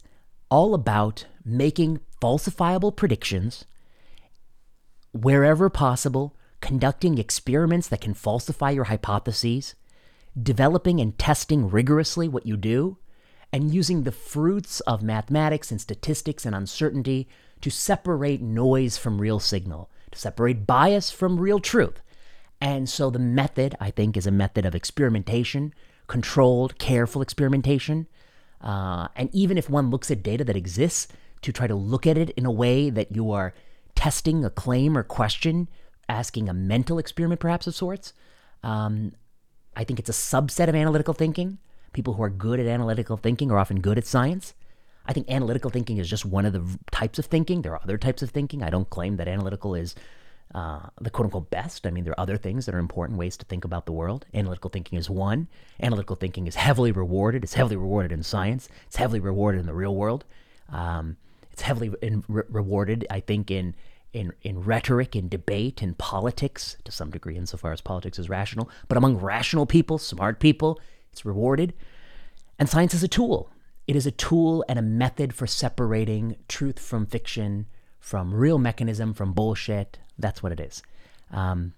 all 0.51 0.75
about 0.75 1.27
making 1.45 2.01
falsifiable 2.21 2.95
predictions 2.95 3.65
wherever 5.13 5.71
possible, 5.71 6.35
conducting 6.61 7.19
experiments 7.19 7.89
that 7.89 8.01
can 8.01 8.15
falsify 8.15 8.71
your 8.71 8.85
hypotheses, 8.85 9.75
developing 10.41 11.01
and 11.01 11.17
testing 11.19 11.71
rigorously 11.71 12.27
what 12.27 12.47
you 12.47 12.57
do, 12.57 12.99
and 13.53 13.73
using 13.73 14.03
the 14.03 14.11
fruits 14.11 14.81
of 14.81 15.03
mathematics 15.03 15.71
and 15.71 15.81
statistics 15.81 16.45
and 16.45 16.57
uncertainty 16.57 17.29
to 17.61 17.71
separate 17.71 18.43
noise 18.43 18.99
from 18.99 19.21
real 19.21 19.39
signal, 19.39 19.89
to 20.11 20.19
separate 20.19 20.67
bias 20.67 21.13
from 21.13 21.39
real 21.39 21.61
truth. 21.61 22.03
And 22.61 22.89
so 22.89 23.11
the 23.11 23.21
method, 23.21 23.77
I 23.81 23.93
think, 23.93 24.17
is 24.17 24.27
a 24.27 24.33
method 24.33 24.67
of 24.67 24.75
experimentation, 24.75 25.73
controlled, 26.09 26.79
careful 26.79 27.23
experimentation. 27.23 28.09
Uh, 28.61 29.09
and 29.15 29.31
even 29.33 29.57
if 29.57 29.71
one 29.71 29.91
looks 29.91 30.11
at 30.11 30.23
data 30.23 30.43
that 30.45 30.57
exists, 30.57 31.07
to 31.45 31.53
try 31.53 31.67
to 31.67 31.75
look 31.75 32.07
at 32.07 32.19
it 32.19 32.31
in 32.31 32.47
a 32.47 32.51
way 32.51 32.91
that 32.91 33.15
you 33.15 33.31
are 33.31 33.55
testing 33.95 34.45
a 34.45 34.51
claim 34.51 34.97
or 34.97 35.03
question, 35.03 35.69
asking 36.09 36.49
a 36.49 36.55
mental 36.55 36.99
experiment 36.99 37.41
perhaps 37.41 37.67
of 37.67 37.75
sorts. 37.75 38.13
Um, 38.63 39.13
I 39.77 39.85
think 39.85 39.99
it's 39.99 40.09
a 40.09 40.13
subset 40.13 40.69
of 40.69 40.75
analytical 40.75 41.15
thinking. 41.15 41.59
People 41.93 42.15
who 42.15 42.23
are 42.23 42.31
good 42.31 42.61
at 42.61 42.67
analytical 42.67 43.17
thinking 43.17 43.51
are 43.51 43.59
often 43.59 43.81
good 43.81 43.99
at 43.99 44.07
science. 44.07 44.55
I 45.07 45.13
think 45.13 45.31
analytical 45.31 45.71
thinking 45.71 45.99
is 45.99 46.09
just 46.09 46.25
one 46.25 46.47
of 46.47 46.55
the 46.55 46.79
types 46.91 47.19
of 47.19 47.27
thinking. 47.27 47.63
There 47.63 47.73
are 47.73 47.83
other 47.83 47.99
types 47.99 48.23
of 48.23 48.31
thinking. 48.31 48.63
I 48.63 48.71
don't 48.71 48.89
claim 48.89 49.17
that 49.17 49.29
analytical 49.29 49.75
is 49.75 49.95
uh, 50.55 50.81
the 51.01 51.11
quote 51.11 51.27
unquote 51.27 51.51
best. 51.51 51.87
I 51.87 51.91
mean, 51.91 52.05
there 52.05 52.15
are 52.15 52.21
other 52.21 52.39
things 52.39 52.65
that 52.65 52.75
are 52.75 52.79
important 52.79 53.19
ways 53.19 53.37
to 53.37 53.45
think 53.45 53.65
about 53.65 53.85
the 53.85 53.93
world. 53.93 54.25
Analytical 54.33 54.71
thinking 54.71 54.99
is 54.99 55.11
one. 55.11 55.49
Analytical 55.83 56.17
thinking 56.17 56.47
is 56.47 56.55
heavily 56.55 56.91
rewarded. 56.91 57.45
It's 57.45 57.55
heavily 57.55 57.77
rewarded 57.77 58.13
in 58.13 58.23
science, 58.23 58.69
it's 58.87 58.97
heavily 58.97 59.21
rewarded 59.21 59.61
in 59.61 59.67
the 59.67 59.75
real 59.75 59.95
world. 59.95 60.25
Um, 60.71 61.19
it's 61.55 61.63
heavily 61.63 61.93
in, 62.03 62.25
re- 62.27 62.43
rewarded, 62.49 63.07
I 63.11 63.21
think, 63.21 63.49
in 63.49 63.77
in 64.13 64.33
in 64.43 64.65
rhetoric, 64.65 65.15
in 65.15 65.29
debate, 65.29 65.85
in 65.85 65.95
politics 65.95 66.77
to 66.83 66.91
some 66.91 67.13
degree, 67.13 67.37
insofar 67.37 67.73
as 67.73 67.81
politics 67.81 68.19
is 68.19 68.29
rational. 68.29 68.69
But 68.89 68.99
among 68.99 69.19
rational 69.19 69.65
people, 69.65 69.99
smart 69.99 70.41
people, 70.41 70.81
it's 71.13 71.25
rewarded. 71.25 71.73
And 72.59 72.69
science 72.69 72.93
is 72.93 73.05
a 73.05 73.09
tool. 73.09 73.53
It 73.87 73.95
is 73.95 74.05
a 74.05 74.11
tool 74.11 74.65
and 74.69 74.81
a 74.81 74.83
method 74.83 75.33
for 75.33 75.47
separating 75.47 76.37
truth 76.49 76.81
from 76.81 77.07
fiction, 77.07 77.67
from 78.01 78.35
real 78.35 78.59
mechanism 78.59 79.15
from 79.15 79.33
bullshit. 79.33 80.01
That's 80.19 80.43
what 80.43 80.51
it 80.51 80.59
is. 80.59 80.83
Um, 81.31 81.75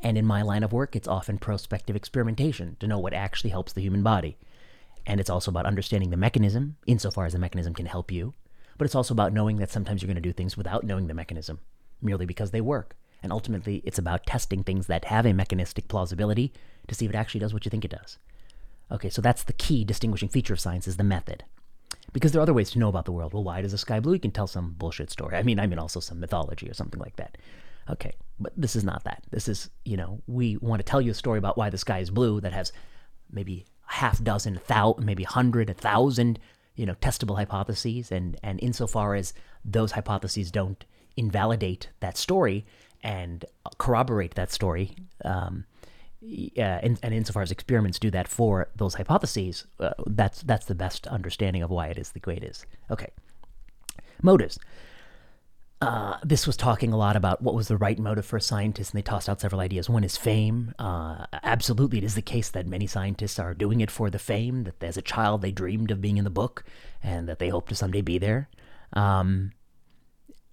and 0.00 0.16
in 0.16 0.24
my 0.24 0.40
line 0.40 0.62
of 0.62 0.72
work, 0.72 0.96
it's 0.96 1.08
often 1.08 1.36
prospective 1.36 1.94
experimentation 1.94 2.78
to 2.80 2.86
know 2.86 2.98
what 2.98 3.12
actually 3.12 3.50
helps 3.50 3.74
the 3.74 3.82
human 3.82 4.02
body. 4.02 4.38
And 5.06 5.20
it's 5.20 5.28
also 5.28 5.50
about 5.50 5.66
understanding 5.66 6.08
the 6.08 6.16
mechanism, 6.16 6.76
insofar 6.86 7.26
as 7.26 7.34
the 7.34 7.38
mechanism 7.38 7.74
can 7.74 7.84
help 7.84 8.10
you, 8.10 8.32
but 8.78 8.84
it's 8.84 8.94
also 8.94 9.14
about 9.14 9.32
knowing 9.32 9.56
that 9.56 9.70
sometimes 9.70 10.02
you're 10.02 10.08
going 10.08 10.16
to 10.16 10.20
do 10.20 10.32
things 10.32 10.56
without 10.56 10.84
knowing 10.84 11.06
the 11.06 11.14
mechanism, 11.14 11.60
merely 12.02 12.26
because 12.26 12.50
they 12.50 12.60
work. 12.60 12.96
And 13.22 13.32
ultimately, 13.32 13.80
it's 13.84 13.98
about 13.98 14.26
testing 14.26 14.62
things 14.62 14.86
that 14.86 15.06
have 15.06 15.24
a 15.24 15.32
mechanistic 15.32 15.88
plausibility 15.88 16.52
to 16.88 16.94
see 16.94 17.06
if 17.06 17.10
it 17.10 17.16
actually 17.16 17.40
does 17.40 17.54
what 17.54 17.64
you 17.64 17.70
think 17.70 17.84
it 17.84 17.90
does. 17.90 18.18
Okay, 18.90 19.08
so 19.08 19.22
that's 19.22 19.44
the 19.44 19.54
key 19.54 19.84
distinguishing 19.84 20.28
feature 20.28 20.52
of 20.52 20.60
science 20.60 20.86
is 20.86 20.98
the 20.98 21.04
method. 21.04 21.44
Because 22.12 22.32
there 22.32 22.40
are 22.40 22.42
other 22.42 22.52
ways 22.52 22.70
to 22.72 22.78
know 22.78 22.88
about 22.88 23.06
the 23.06 23.12
world. 23.12 23.32
Well, 23.32 23.42
why 23.42 23.62
does 23.62 23.72
the 23.72 23.78
sky 23.78 23.98
blue? 23.98 24.12
You 24.12 24.20
can 24.20 24.30
tell 24.30 24.46
some 24.46 24.74
bullshit 24.76 25.10
story. 25.10 25.36
I 25.36 25.42
mean, 25.42 25.58
I 25.58 25.66
mean 25.66 25.78
also 25.78 26.00
some 26.00 26.20
mythology 26.20 26.68
or 26.68 26.74
something 26.74 27.00
like 27.00 27.16
that. 27.16 27.38
Okay, 27.88 28.14
but 28.38 28.52
this 28.56 28.76
is 28.76 28.84
not 28.84 29.04
that. 29.04 29.22
This 29.30 29.48
is, 29.48 29.70
you 29.84 29.96
know, 29.96 30.22
we 30.26 30.56
want 30.58 30.80
to 30.80 30.84
tell 30.84 31.00
you 31.00 31.10
a 31.10 31.14
story 31.14 31.38
about 31.38 31.56
why 31.56 31.70
the 31.70 31.78
sky 31.78 31.98
is 31.98 32.10
blue 32.10 32.40
that 32.40 32.52
has 32.52 32.72
maybe 33.30 33.64
half 33.86 34.22
dozen, 34.22 34.58
thousand, 34.58 35.04
maybe 35.04 35.24
hundred, 35.24 35.70
a 35.70 35.74
thousand 35.74 36.38
you 36.76 36.86
know, 36.86 36.94
testable 36.94 37.36
hypotheses, 37.36 38.10
and 38.10 38.36
and 38.42 38.60
insofar 38.60 39.14
as 39.14 39.32
those 39.64 39.92
hypotheses 39.92 40.50
don't 40.50 40.84
invalidate 41.16 41.90
that 42.00 42.16
story 42.16 42.66
and 43.02 43.44
corroborate 43.78 44.34
that 44.34 44.50
story. 44.50 44.96
Um, 45.24 45.64
and, 46.56 46.98
and 47.02 47.12
insofar 47.12 47.42
as 47.42 47.50
experiments 47.50 47.98
do 47.98 48.10
that 48.10 48.26
for 48.26 48.68
those 48.74 48.94
hypotheses, 48.94 49.66
uh, 49.78 49.90
that's 50.06 50.42
that's 50.42 50.66
the 50.66 50.74
best 50.74 51.06
understanding 51.06 51.62
of 51.62 51.70
why 51.70 51.88
it 51.88 51.98
is 51.98 52.10
the 52.10 52.20
way 52.26 52.36
it 52.36 52.44
is. 52.44 52.64
Okay, 52.90 53.10
motives. 54.22 54.58
Uh, 55.80 56.16
this 56.22 56.46
was 56.46 56.56
talking 56.56 56.92
a 56.92 56.96
lot 56.96 57.14
about 57.14 57.42
what 57.42 57.54
was 57.54 57.68
the 57.68 57.76
right 57.76 57.98
motive 57.98 58.24
for 58.24 58.36
a 58.36 58.40
scientist, 58.40 58.92
and 58.92 58.98
they 58.98 59.02
tossed 59.02 59.28
out 59.28 59.40
several 59.40 59.60
ideas. 59.60 59.90
One 59.90 60.04
is 60.04 60.16
fame. 60.16 60.74
Uh, 60.78 61.26
absolutely, 61.42 61.98
it 61.98 62.04
is 62.04 62.14
the 62.14 62.22
case 62.22 62.48
that 62.50 62.66
many 62.66 62.86
scientists 62.86 63.38
are 63.38 63.52
doing 63.52 63.80
it 63.80 63.90
for 63.90 64.08
the 64.08 64.18
fame, 64.18 64.64
that 64.64 64.82
as 64.82 64.96
a 64.96 65.02
child 65.02 65.42
they 65.42 65.52
dreamed 65.52 65.90
of 65.90 66.00
being 66.00 66.16
in 66.16 66.24
the 66.24 66.30
book, 66.30 66.64
and 67.02 67.28
that 67.28 67.38
they 67.38 67.48
hope 67.50 67.68
to 67.68 67.74
someday 67.74 68.00
be 68.00 68.18
there. 68.18 68.48
Um, 68.94 69.52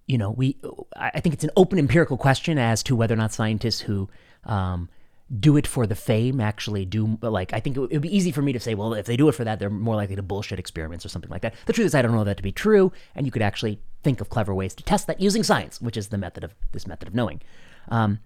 you 0.06 0.18
know, 0.18 0.30
we 0.30 0.58
I 0.96 1.20
think 1.20 1.34
it's 1.34 1.44
an 1.44 1.50
open 1.56 1.78
empirical 1.78 2.18
question 2.18 2.58
as 2.58 2.82
to 2.82 2.96
whether 2.96 3.14
or 3.14 3.18
not 3.18 3.32
scientists 3.32 3.80
who 3.80 4.10
um, 4.44 4.90
do 5.38 5.56
it 5.56 5.66
for 5.66 5.86
the 5.86 5.94
fame 5.94 6.40
actually 6.40 6.84
do 6.84 7.18
like 7.22 7.52
I 7.54 7.60
think 7.60 7.76
it 7.76 7.80
would 7.80 8.02
be 8.02 8.14
easy 8.14 8.32
for 8.32 8.42
me 8.42 8.52
to 8.52 8.60
say, 8.60 8.74
well, 8.74 8.94
if 8.94 9.06
they 9.06 9.16
do 9.16 9.28
it 9.28 9.34
for 9.34 9.44
that, 9.44 9.58
they're 9.58 9.70
more 9.70 9.96
likely 9.96 10.16
to 10.16 10.22
bullshit 10.22 10.58
experiments 10.58 11.06
or 11.06 11.08
something 11.08 11.30
like 11.30 11.42
that. 11.42 11.54
The 11.66 11.72
truth 11.72 11.86
is, 11.86 11.94
I 11.94 12.02
don't 12.02 12.12
know 12.12 12.24
that 12.24 12.36
to 12.36 12.42
be 12.42 12.52
true, 12.52 12.92
and 13.14 13.26
you 13.26 13.32
could 13.32 13.42
actually 13.42 13.80
think 14.02 14.20
of 14.20 14.28
clever 14.28 14.54
ways 14.54 14.74
to 14.74 14.82
test 14.82 15.06
that 15.06 15.20
using 15.20 15.42
science, 15.42 15.80
which 15.80 15.96
is 15.96 16.08
the 16.08 16.18
method 16.18 16.44
of 16.44 16.54
this 16.72 16.86
method 16.86 17.08
of 17.08 17.14
knowing. 17.14 17.40
Um, 17.88 18.20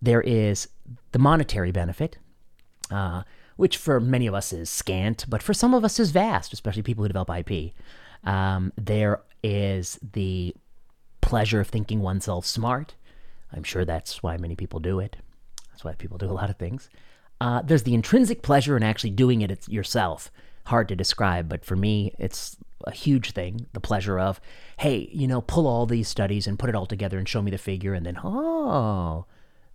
there 0.00 0.20
is 0.20 0.68
the 1.12 1.18
monetary 1.18 1.72
benefit, 1.72 2.18
uh, 2.90 3.22
which 3.56 3.76
for 3.76 3.98
many 3.98 4.26
of 4.26 4.34
us 4.34 4.52
is 4.52 4.70
scant, 4.70 5.24
but 5.28 5.42
for 5.42 5.54
some 5.54 5.74
of 5.74 5.84
us 5.84 5.98
is 5.98 6.10
vast, 6.10 6.52
especially 6.52 6.82
people 6.82 7.02
who 7.02 7.08
develop 7.08 7.30
IP. 7.30 7.72
Um, 8.22 8.72
there 8.76 9.22
is 9.42 9.98
the 10.12 10.54
pleasure 11.20 11.60
of 11.60 11.68
thinking 11.68 12.00
oneself 12.00 12.46
smart. 12.46 12.94
I'm 13.52 13.64
sure 13.64 13.84
that's 13.84 14.22
why 14.22 14.36
many 14.36 14.56
people 14.56 14.78
do 14.78 15.00
it. 15.00 15.16
That's 15.74 15.84
why 15.84 15.94
people 15.94 16.18
do 16.18 16.30
a 16.30 16.32
lot 16.32 16.50
of 16.50 16.56
things. 16.56 16.88
Uh, 17.40 17.60
there's 17.62 17.82
the 17.82 17.94
intrinsic 17.94 18.42
pleasure 18.42 18.76
in 18.76 18.84
actually 18.84 19.10
doing 19.10 19.40
it 19.40 19.68
yourself. 19.68 20.30
Hard 20.66 20.86
to 20.86 20.94
describe, 20.94 21.48
but 21.48 21.64
for 21.64 21.74
me, 21.74 22.14
it's 22.16 22.56
a 22.84 22.92
huge 22.92 23.32
thing. 23.32 23.66
The 23.72 23.80
pleasure 23.80 24.20
of, 24.20 24.40
hey, 24.76 25.08
you 25.12 25.26
know, 25.26 25.40
pull 25.40 25.66
all 25.66 25.84
these 25.84 26.06
studies 26.06 26.46
and 26.46 26.60
put 26.60 26.68
it 26.68 26.76
all 26.76 26.86
together 26.86 27.18
and 27.18 27.28
show 27.28 27.42
me 27.42 27.50
the 27.50 27.58
figure, 27.58 27.92
and 27.92 28.06
then, 28.06 28.20
oh, 28.22 29.26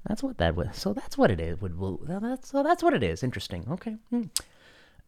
that's 0.08 0.24
what 0.24 0.38
that 0.38 0.56
was. 0.56 0.70
So 0.72 0.94
that's 0.94 1.18
what 1.18 1.32
it 1.32 1.42
is. 1.42 1.60
Would 1.60 1.78
that's 2.08 2.50
so 2.50 2.64
that's 2.64 2.82
what 2.82 2.94
it 2.94 3.04
is. 3.04 3.24
Interesting. 3.24 3.66
Okay. 3.70 3.98
Hmm. 4.10 4.24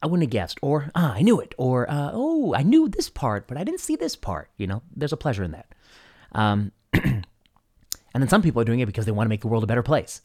I 0.02 0.08
wouldn't 0.08 0.24
have 0.24 0.32
guessed. 0.32 0.60
Or 0.62 0.92
ah, 0.94 1.14
I 1.14 1.22
knew 1.22 1.40
it. 1.40 1.56
Or 1.58 1.90
uh, 1.90 2.12
oh, 2.14 2.54
I 2.54 2.64
knew 2.64 2.90
this 2.90 3.10
part, 3.10 3.48
but 3.48 3.58
I 3.58 3.64
didn't 3.64 3.80
see 3.80 3.96
this 3.96 4.18
part. 4.18 4.50
You 4.58 4.68
know, 4.68 4.82
there's 4.94 5.14
a 5.14 5.18
pleasure 5.18 5.46
in 5.46 5.52
that. 5.52 5.74
Um, 6.34 6.74
and 6.94 7.24
then 8.14 8.28
some 8.28 8.42
people 8.42 8.62
are 8.62 8.66
doing 8.66 8.82
it 8.82 8.88
because 8.88 9.06
they 9.06 9.14
want 9.14 9.28
to 9.28 9.30
make 9.30 9.42
the 9.42 9.48
world 9.48 9.64
a 9.64 9.68
better 9.68 9.84
place. 9.84 10.22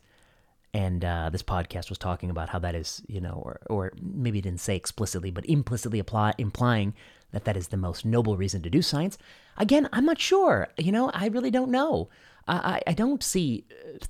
And 0.76 1.06
uh, 1.06 1.30
this 1.30 1.42
podcast 1.42 1.88
was 1.88 1.96
talking 1.96 2.28
about 2.28 2.50
how 2.50 2.58
that 2.58 2.74
is, 2.74 3.00
you 3.08 3.18
know, 3.18 3.40
or, 3.42 3.60
or 3.70 3.92
maybe 3.98 4.42
didn't 4.42 4.60
say 4.60 4.76
explicitly, 4.76 5.30
but 5.30 5.46
implicitly 5.46 5.98
apply, 5.98 6.34
implying 6.36 6.92
that 7.32 7.44
that 7.46 7.56
is 7.56 7.68
the 7.68 7.78
most 7.78 8.04
noble 8.04 8.36
reason 8.36 8.60
to 8.60 8.68
do 8.68 8.82
science. 8.82 9.16
Again, 9.56 9.88
I'm 9.90 10.04
not 10.04 10.20
sure. 10.20 10.68
You 10.76 10.92
know, 10.92 11.10
I 11.14 11.28
really 11.28 11.50
don't 11.50 11.70
know. 11.70 12.10
I, 12.46 12.82
I 12.86 12.92
don't 12.92 13.22
see 13.22 13.64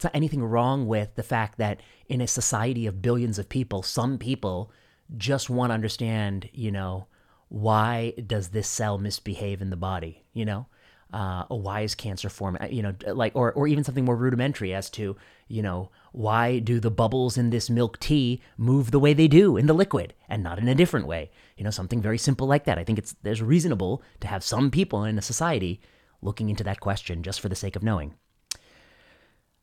uh, 0.04 0.08
anything 0.12 0.42
wrong 0.42 0.88
with 0.88 1.14
the 1.14 1.22
fact 1.22 1.56
that 1.58 1.80
in 2.08 2.20
a 2.20 2.26
society 2.26 2.84
of 2.86 3.00
billions 3.00 3.38
of 3.38 3.48
people, 3.48 3.84
some 3.84 4.18
people 4.18 4.72
just 5.16 5.48
want 5.48 5.70
to 5.70 5.74
understand, 5.74 6.50
you 6.52 6.72
know, 6.72 7.06
why 7.48 8.12
does 8.26 8.48
this 8.48 8.68
cell 8.68 8.98
misbehave 8.98 9.62
in 9.62 9.70
the 9.70 9.76
body? 9.76 10.24
You 10.32 10.44
know, 10.44 10.66
uh, 11.12 11.44
why 11.48 11.82
is 11.82 11.94
cancer 11.94 12.28
form, 12.28 12.58
You 12.68 12.82
know, 12.82 12.94
like 13.06 13.32
or 13.34 13.52
or 13.52 13.68
even 13.68 13.84
something 13.84 14.04
more 14.04 14.16
rudimentary 14.16 14.74
as 14.74 14.90
to 14.90 15.16
you 15.48 15.62
know 15.62 15.90
why 16.12 16.58
do 16.58 16.80
the 16.80 16.90
bubbles 16.90 17.38
in 17.38 17.50
this 17.50 17.70
milk 17.70 18.00
tea 18.00 18.40
move 18.56 18.90
the 18.90 18.98
way 18.98 19.14
they 19.14 19.28
do 19.28 19.56
in 19.56 19.66
the 19.66 19.74
liquid 19.74 20.14
and 20.28 20.42
not 20.42 20.58
in 20.58 20.68
a 20.68 20.74
different 20.74 21.06
way? 21.06 21.30
You 21.56 21.64
know, 21.64 21.70
something 21.70 22.02
very 22.02 22.18
simple 22.18 22.46
like 22.46 22.64
that. 22.64 22.78
I 22.78 22.84
think 22.84 22.98
it's 22.98 23.14
there's 23.22 23.42
reasonable 23.42 24.02
to 24.20 24.26
have 24.26 24.42
some 24.42 24.70
people 24.70 25.04
in 25.04 25.18
a 25.18 25.22
society 25.22 25.80
looking 26.22 26.50
into 26.50 26.64
that 26.64 26.80
question 26.80 27.22
just 27.22 27.40
for 27.40 27.48
the 27.48 27.54
sake 27.54 27.76
of 27.76 27.82
knowing. 27.82 28.14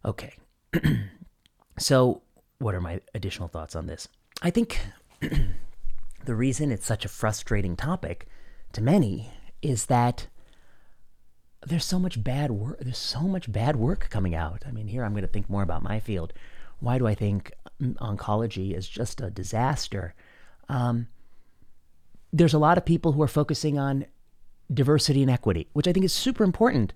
Okay, 0.06 0.34
so 1.78 2.22
what 2.60 2.76
are 2.76 2.82
my 2.82 3.02
additional 3.14 3.48
thoughts 3.48 3.76
on 3.76 3.88
this? 3.88 4.08
I 4.42 4.50
think 4.50 4.80
the 6.26 6.36
reason 6.36 6.72
it's 6.72 6.86
such 6.86 7.04
a 7.04 7.10
frustrating 7.10 7.76
topic 7.76 8.28
to 8.72 8.82
many 8.82 9.32
is 9.62 9.86
that 9.86 10.28
there's 11.66 11.86
so 11.86 12.00
much 12.00 12.24
bad 12.24 12.52
work. 12.52 12.80
There's 12.80 12.98
so 12.98 13.22
much 13.22 13.52
bad 13.52 13.76
work 13.76 14.08
coming 14.10 14.36
out. 14.36 14.64
I 14.68 14.72
mean, 14.72 14.88
here 14.88 15.04
I'm 15.04 15.14
going 15.14 15.24
to 15.24 15.28
think 15.28 15.50
more 15.50 15.64
about 15.64 15.84
my 15.84 16.00
field. 16.00 16.34
Why 16.80 16.98
do 16.98 17.08
I 17.08 17.16
think 17.16 17.52
oncology 17.82 18.76
is 18.76 18.88
just 18.88 19.22
a 19.22 19.30
disaster? 19.30 20.14
Um, 20.70 21.08
there's 22.32 22.54
a 22.54 22.60
lot 22.60 22.78
of 22.78 22.86
people 22.86 23.14
who 23.14 23.22
are 23.22 23.28
focusing 23.28 23.78
on 23.78 24.06
diversity 24.74 25.22
and 25.22 25.32
equity, 25.32 25.68
which 25.74 25.88
I 25.88 25.94
think 25.94 26.06
is 26.06 26.14
super 26.14 26.44
important. 26.44 26.94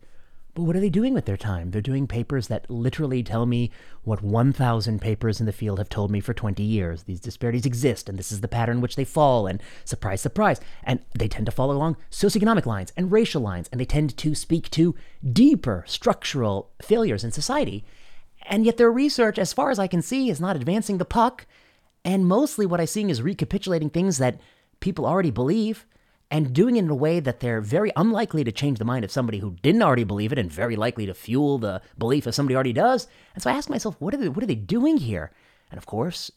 But 0.58 0.64
what 0.64 0.76
are 0.76 0.80
they 0.80 0.90
doing 0.90 1.14
with 1.14 1.26
their 1.26 1.38
time? 1.38 1.70
They're 1.70 1.84
doing 1.84 2.08
papers 2.08 2.48
that 2.48 2.68
literally 2.68 3.22
tell 3.22 3.46
me 3.46 3.70
what 4.02 4.24
1,000 4.24 5.00
papers 5.00 5.40
in 5.40 5.46
the 5.46 5.52
field 5.52 5.78
have 5.78 5.88
told 5.88 6.10
me 6.10 6.20
for 6.20 6.34
20 6.34 6.64
years. 6.64 7.04
These 7.04 7.20
disparities 7.20 7.68
exist, 7.68 8.10
and 8.10 8.18
this 8.18 8.32
is 8.32 8.42
the 8.42 8.48
pattern 8.48 8.78
in 8.78 8.82
which 8.82 8.96
they 8.96 9.04
fall, 9.06 9.46
and 9.46 9.62
surprise, 9.86 10.20
surprise. 10.20 10.60
And 10.84 11.00
they 11.14 11.28
tend 11.28 11.46
to 11.46 11.52
fall 11.52 11.72
along 11.72 11.96
socioeconomic 12.10 12.66
lines 12.66 12.92
and 12.98 13.12
racial 13.12 13.40
lines, 13.40 13.70
and 13.72 13.80
they 13.80 13.86
tend 13.86 14.18
to 14.18 14.34
speak 14.34 14.72
to 14.72 14.96
deeper 15.32 15.84
structural 15.86 16.72
failures 16.82 17.24
in 17.24 17.32
society. 17.32 17.86
And 18.48 18.66
yet 18.66 18.78
their 18.78 18.92
research, 18.92 19.38
as 19.38 19.54
far 19.54 19.70
as 19.70 19.78
I 19.78 19.86
can 19.86 20.02
see, 20.02 20.32
is 20.32 20.42
not 20.42 20.56
advancing 20.56 20.98
the 20.98 21.06
puck. 21.06 21.46
And 22.04 22.26
mostly 22.26 22.66
what 22.66 22.82
I'm 22.82 22.88
seeing 22.88 23.12
is 23.12 23.22
recapitulating 23.22 23.92
things 23.92 24.18
that 24.18 24.42
people 24.80 25.06
already 25.06 25.30
believe 25.30 25.86
and 26.30 26.54
doing 26.54 26.76
it 26.76 26.84
in 26.84 26.90
a 26.90 26.96
way 26.96 27.20
that 27.20 27.40
they're 27.40 27.62
very 27.62 27.92
unlikely 27.96 28.44
to 28.44 28.52
change 28.52 28.80
the 28.80 28.86
mind 28.86 29.06
of 29.06 29.12
somebody 29.12 29.40
who 29.40 29.56
didn't 29.62 29.82
already 29.82 30.04
believe 30.04 30.32
it 30.32 30.40
and 30.40 30.52
very 30.52 30.76
likely 30.76 31.06
to 31.06 31.14
fuel 31.14 31.58
the 31.58 31.82
belief 31.98 32.28
of 32.28 32.36
somebody 32.36 32.56
already 32.56 32.74
does. 32.74 33.08
And 33.34 33.42
so 33.42 33.50
I 33.50 33.54
ask 33.54 33.70
myself, 33.70 33.96
what 34.00 34.14
are 34.14 34.18
they, 34.18 34.30
what 34.30 34.44
are 34.44 34.48
they 34.48 34.56
doing 34.56 34.98
here? 34.98 35.32
And 35.72 35.78
of 35.78 35.86
course, 35.86 36.32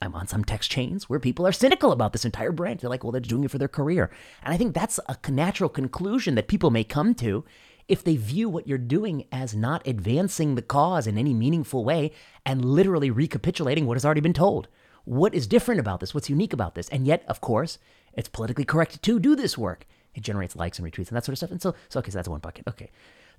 I'm 0.00 0.14
on 0.14 0.26
some 0.26 0.44
text 0.44 0.70
chains 0.70 1.08
where 1.08 1.20
people 1.20 1.46
are 1.46 1.52
cynical 1.52 1.92
about 1.92 2.12
this 2.12 2.24
entire 2.24 2.52
branch. 2.52 2.80
They're 2.80 2.90
like, 2.90 3.04
well, 3.04 3.12
they're 3.12 3.20
doing 3.20 3.44
it 3.44 3.50
for 3.50 3.58
their 3.58 3.68
career. 3.68 4.10
And 4.42 4.52
I 4.52 4.56
think 4.56 4.74
that's 4.74 4.98
a 5.08 5.30
natural 5.30 5.68
conclusion 5.68 6.34
that 6.34 6.48
people 6.48 6.70
may 6.70 6.84
come 6.84 7.14
to 7.16 7.44
if 7.88 8.02
they 8.02 8.16
view 8.16 8.48
what 8.48 8.66
you're 8.66 8.78
doing 8.78 9.26
as 9.32 9.54
not 9.54 9.86
advancing 9.86 10.54
the 10.54 10.62
cause 10.62 11.06
in 11.06 11.18
any 11.18 11.34
meaningful 11.34 11.84
way 11.84 12.12
and 12.46 12.64
literally 12.64 13.10
recapitulating 13.10 13.86
what 13.86 13.96
has 13.96 14.04
already 14.04 14.20
been 14.20 14.32
told. 14.32 14.68
What 15.04 15.34
is 15.34 15.46
different 15.48 15.80
about 15.80 16.00
this? 16.00 16.14
What's 16.14 16.30
unique 16.30 16.52
about 16.52 16.74
this? 16.74 16.88
And 16.88 17.06
yet, 17.06 17.24
of 17.26 17.40
course, 17.40 17.78
it's 18.14 18.28
politically 18.28 18.64
correct 18.64 19.02
to 19.02 19.18
do 19.18 19.36
this 19.36 19.56
work. 19.56 19.86
It 20.14 20.22
generates 20.22 20.56
likes 20.56 20.78
and 20.78 20.86
retweets 20.86 21.08
and 21.08 21.16
that 21.16 21.24
sort 21.24 21.34
of 21.34 21.38
stuff. 21.38 21.50
And 21.50 21.62
so, 21.62 21.74
so 21.88 22.00
okay, 22.00 22.10
so 22.10 22.18
that's 22.18 22.28
one 22.28 22.40
bucket. 22.40 22.66
Okay. 22.68 22.90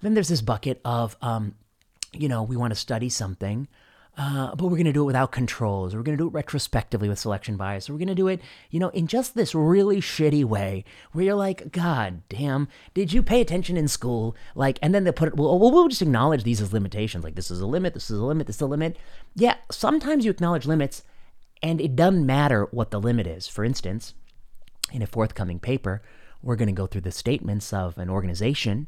Then 0.02 0.14
there's 0.16 0.28
this 0.28 0.42
bucket 0.42 0.82
of, 0.84 1.16
um, 1.22 1.56
you 2.12 2.28
know, 2.28 2.44
we 2.44 2.58
want 2.58 2.72
to 2.72 2.80
study 2.80 3.10
something, 3.10 3.68
uh, 4.18 4.54
but 4.56 4.66
we're 4.66 4.78
going 4.78 4.86
to 4.86 4.94
do 4.94 5.04
it 5.04 5.06
without 5.06 5.32
controls. 5.32 5.96
We're 5.96 6.04
going 6.04 6.18
to 6.18 6.24
do 6.24 6.28
it 6.28 6.34
retrospectively 6.34 7.10
with 7.10 7.20
selection 7.20 7.58
bias. 7.58 7.90
We're 7.90 7.98
going 7.98 8.08
to 8.10 8.16
do 8.16 8.28
it, 8.28 8.42
you 8.70 8.80
know, 8.80 8.90
in 8.90 9.08
just 9.08 9.34
this 9.34 9.56
really 9.56 10.02
shitty 10.02 10.44
way 10.44 10.84
where 11.12 11.26
you're 11.26 11.36
like, 11.36 11.72
God 11.72 12.22
damn, 12.30 12.68
did 12.94 13.14
you 13.14 13.24
pay 13.24 13.42
attention 13.42 13.78
in 13.78 13.88
school? 13.88 14.36
Like, 14.56 14.78
and 14.82 14.94
then 14.94 15.04
they 15.04 15.12
put 15.12 15.30
it, 15.30 15.38
well, 15.38 15.58
we'll 15.58 15.88
just 15.88 16.02
acknowledge 16.02 16.44
these 16.44 16.62
as 16.62 16.74
limitations. 16.74 17.24
Like, 17.24 17.36
this 17.36 17.50
is 17.50 17.62
a 17.62 17.66
limit, 17.66 17.94
this 17.94 18.12
is 18.12 18.20
a 18.20 18.24
limit, 18.24 18.48
this 18.48 18.58
is 18.58 18.62
a 18.62 18.68
limit. 18.68 18.98
Yeah, 19.36 19.56
sometimes 19.72 20.26
you 20.26 20.32
acknowledge 20.32 20.66
limits 20.66 21.04
and 21.64 21.80
it 21.80 21.96
doesn't 21.96 22.26
matter 22.26 22.68
what 22.72 22.92
the 22.92 23.00
limit 23.00 23.26
is. 23.26 23.48
For 23.48 23.64
instance, 23.64 24.14
in 24.92 25.02
a 25.02 25.08
forthcoming 25.08 25.60
paper, 25.60 26.02
we're 26.42 26.56
going 26.56 26.68
to 26.68 26.74
go 26.74 26.88
through 26.88 27.02
the 27.02 27.12
statements 27.12 27.72
of 27.72 27.98
an 27.98 28.10
organization, 28.10 28.88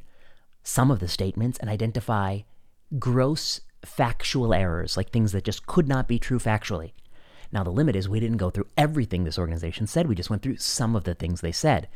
some 0.64 0.92
of 0.92 1.00
the 1.00 1.08
statements, 1.08 1.58
and 1.60 1.70
identify 1.70 2.40
gross 3.00 3.62
factual 3.84 4.54
errors, 4.54 4.98
like 4.98 5.12
things 5.12 5.32
that 5.32 5.44
just 5.44 5.66
could 5.66 5.88
not 5.88 6.08
be 6.08 6.20
true 6.20 6.40
factually. 6.40 6.92
Now, 7.52 7.64
the 7.64 7.72
limit 7.72 7.96
is 7.96 8.10
we 8.10 8.20
didn't 8.20 8.38
go 8.38 8.50
through 8.50 8.68
everything 8.76 9.24
this 9.24 9.40
organization 9.40 9.88
said, 9.88 10.08
we 10.08 10.16
just 10.16 10.30
went 10.30 10.42
through 10.42 10.58
some 10.58 10.96
of 10.96 11.04
the 11.04 11.14
things 11.14 11.42
they 11.42 11.52
said. 11.52 11.88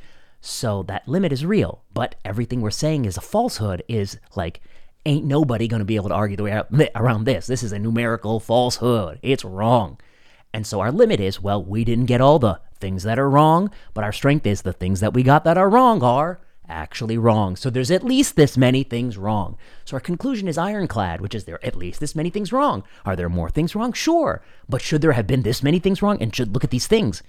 So 0.42 0.84
that 0.84 1.08
limit 1.08 1.34
is 1.34 1.46
real, 1.46 1.84
but 1.94 2.16
everything 2.24 2.62
we're 2.62 2.72
saying 2.72 3.06
is 3.06 3.18
a 3.18 3.22
falsehood, 3.22 3.84
is 3.90 4.18
like, 4.36 4.62
ain't 5.06 5.26
nobody 5.26 5.68
going 5.68 5.80
to 5.80 5.86
be 5.86 5.98
able 5.98 6.10
to 6.10 6.16
argue 6.16 6.38
the 6.38 6.44
way 6.44 6.90
around 6.96 7.26
this. 7.26 7.48
This 7.48 7.64
is 7.64 7.74
a 7.74 7.80
numerical 7.80 8.40
falsehood. 8.40 9.20
It's 9.22 9.44
wrong. 9.44 10.00
And 10.54 10.66
so 10.66 10.80
our 10.80 10.92
limit 10.92 11.20
is, 11.20 11.42
well, 11.42 11.64
we 11.64 11.84
didn't 11.84 12.06
get 12.06 12.22
all 12.22 12.40
the 12.40 12.62
things 12.80 13.04
that 13.04 13.20
are 13.20 13.30
wrong, 13.30 13.72
but 13.94 14.04
our 14.04 14.12
strength 14.12 14.46
is 14.46 14.62
the 14.62 14.74
things 14.74 15.00
that 15.00 15.14
we 15.14 15.24
got 15.24 15.44
that 15.44 15.58
are 15.58 15.70
wrong 15.70 16.02
are 16.04 16.40
actually 16.68 17.18
wrong. 17.18 17.56
So 17.56 17.70
there's 17.70 17.90
at 17.90 18.04
least 18.04 18.36
this 18.36 18.56
many 18.56 18.84
things 18.84 19.18
wrong. 19.18 19.58
So 19.86 19.96
our 19.96 20.00
conclusion 20.00 20.48
is 20.48 20.58
ironclad, 20.58 21.20
which 21.20 21.34
is 21.34 21.46
there 21.46 21.64
at 21.66 21.76
least 21.76 22.00
this 22.00 22.16
many 22.16 22.30
things 22.30 22.54
wrong. 22.54 22.84
Are 23.06 23.16
there 23.16 23.28
more 23.28 23.50
things 23.50 23.74
wrong? 23.74 23.92
Sure. 23.92 24.44
But 24.68 24.82
should 24.82 25.02
there 25.02 25.14
have 25.14 25.26
been 25.26 25.42
this 25.42 25.64
many 25.64 25.80
things 25.80 26.02
wrong? 26.04 26.22
And 26.22 26.36
should 26.36 26.54
look 26.54 26.64
at 26.64 26.70
these 26.70 26.86
things. 26.86 27.24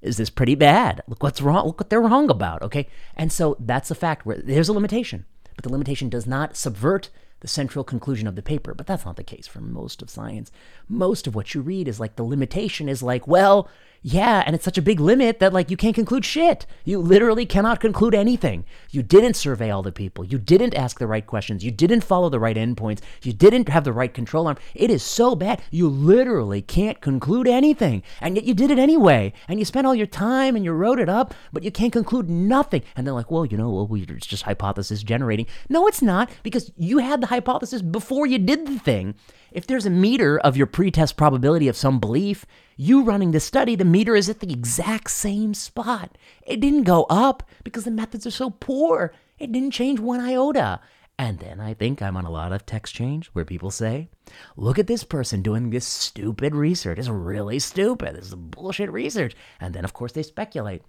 Is 0.00 0.16
this 0.16 0.30
pretty 0.30 0.54
bad? 0.54 1.02
Look 1.08 1.22
what's 1.22 1.42
wrong. 1.42 1.66
Look 1.66 1.78
what 1.80 1.90
they're 1.90 2.00
wrong 2.00 2.30
about. 2.30 2.62
Okay. 2.62 2.88
And 3.16 3.30
so 3.30 3.56
that's 3.60 3.90
a 3.90 3.94
fact 3.94 4.24
where 4.24 4.38
there's 4.38 4.68
a 4.68 4.72
limitation. 4.72 5.26
but 5.56 5.64
the 5.64 5.72
limitation 5.72 6.08
does 6.08 6.26
not 6.26 6.56
subvert 6.56 7.10
the 7.40 7.48
central 7.48 7.84
conclusion 7.84 8.26
of 8.26 8.36
the 8.36 8.42
paper. 8.42 8.74
But 8.74 8.86
that's 8.86 9.04
not 9.04 9.16
the 9.16 9.24
case 9.24 9.46
for 9.46 9.60
most 9.60 10.00
of 10.00 10.10
science. 10.10 10.50
Most 10.88 11.26
of 11.26 11.34
what 11.34 11.54
you 11.54 11.60
read 11.60 11.88
is 11.88 12.00
like 12.00 12.16
the 12.16 12.22
limitation 12.22 12.88
is 12.88 13.02
like, 13.02 13.26
well, 13.26 13.68
yeah, 14.02 14.42
and 14.46 14.54
it's 14.54 14.64
such 14.64 14.78
a 14.78 14.82
big 14.82 15.00
limit 15.00 15.40
that 15.40 15.52
like 15.52 15.70
you 15.70 15.76
can't 15.76 15.94
conclude 15.94 16.24
shit. 16.24 16.66
You 16.84 16.98
literally 16.98 17.46
cannot 17.46 17.80
conclude 17.80 18.14
anything. 18.14 18.64
You 18.90 19.02
didn't 19.02 19.34
survey 19.34 19.70
all 19.70 19.82
the 19.82 19.92
people. 19.92 20.24
You 20.24 20.38
didn't 20.38 20.74
ask 20.74 20.98
the 20.98 21.06
right 21.06 21.26
questions. 21.26 21.64
You 21.64 21.70
didn't 21.70 22.02
follow 22.02 22.28
the 22.28 22.38
right 22.38 22.56
endpoints. 22.56 23.00
You 23.22 23.32
didn't 23.32 23.68
have 23.68 23.84
the 23.84 23.92
right 23.92 24.12
control 24.12 24.46
arm. 24.46 24.58
It 24.74 24.90
is 24.90 25.02
so 25.02 25.34
bad. 25.34 25.62
You 25.70 25.88
literally 25.88 26.62
can't 26.62 27.00
conclude 27.00 27.48
anything. 27.48 28.02
And 28.20 28.36
yet 28.36 28.44
you 28.44 28.54
did 28.54 28.70
it 28.70 28.78
anyway. 28.78 29.32
And 29.48 29.58
you 29.58 29.64
spent 29.64 29.86
all 29.86 29.94
your 29.94 30.06
time 30.06 30.56
and 30.56 30.64
you 30.64 30.72
wrote 30.72 31.00
it 31.00 31.08
up, 31.08 31.34
but 31.52 31.62
you 31.62 31.70
can't 31.70 31.92
conclude 31.92 32.30
nothing. 32.30 32.82
And 32.94 33.06
they're 33.06 33.14
like, 33.14 33.30
well, 33.30 33.44
you 33.44 33.56
know, 33.56 33.70
well, 33.70 33.88
it's 33.92 34.26
just 34.26 34.44
hypothesis 34.44 35.02
generating. 35.02 35.46
No, 35.68 35.86
it's 35.86 36.02
not 36.02 36.30
because 36.42 36.70
you 36.76 36.98
had 36.98 37.20
the 37.20 37.26
hypothesis 37.26 37.82
before 37.82 38.26
you 38.26 38.38
did 38.38 38.66
the 38.66 38.78
thing. 38.78 39.14
If 39.52 39.66
there's 39.66 39.86
a 39.86 39.90
meter 39.90 40.38
of 40.38 40.56
your 40.56 40.66
pretest 40.66 41.16
probability 41.16 41.68
of 41.68 41.76
some 41.76 42.00
belief, 42.00 42.46
you 42.76 43.02
running 43.02 43.30
the 43.30 43.40
study, 43.40 43.74
the 43.74 43.84
meter 43.84 44.14
is 44.14 44.28
at 44.28 44.40
the 44.40 44.52
exact 44.52 45.10
same 45.10 45.54
spot. 45.54 46.16
It 46.46 46.60
didn't 46.60 46.84
go 46.84 47.04
up 47.04 47.42
because 47.64 47.84
the 47.84 47.90
methods 47.90 48.26
are 48.26 48.30
so 48.30 48.50
poor. 48.50 49.12
It 49.38 49.52
didn't 49.52 49.72
change 49.72 50.00
one 50.00 50.20
iota. 50.20 50.80
And 51.18 51.38
then 51.38 51.60
I 51.60 51.72
think 51.72 52.02
I'm 52.02 52.16
on 52.16 52.26
a 52.26 52.30
lot 52.30 52.52
of 52.52 52.66
text 52.66 52.94
change 52.94 53.28
where 53.28 53.44
people 53.44 53.70
say, 53.70 54.10
look 54.56 54.78
at 54.78 54.86
this 54.86 55.02
person 55.02 55.40
doing 55.40 55.70
this 55.70 55.86
stupid 55.86 56.54
research. 56.54 56.98
It's 56.98 57.08
really 57.08 57.58
stupid. 57.58 58.14
This 58.14 58.26
is 58.26 58.34
bullshit 58.34 58.92
research. 58.92 59.34
And 59.58 59.74
then, 59.74 59.84
of 59.84 59.94
course, 59.94 60.12
they 60.12 60.22
speculate. 60.22 60.82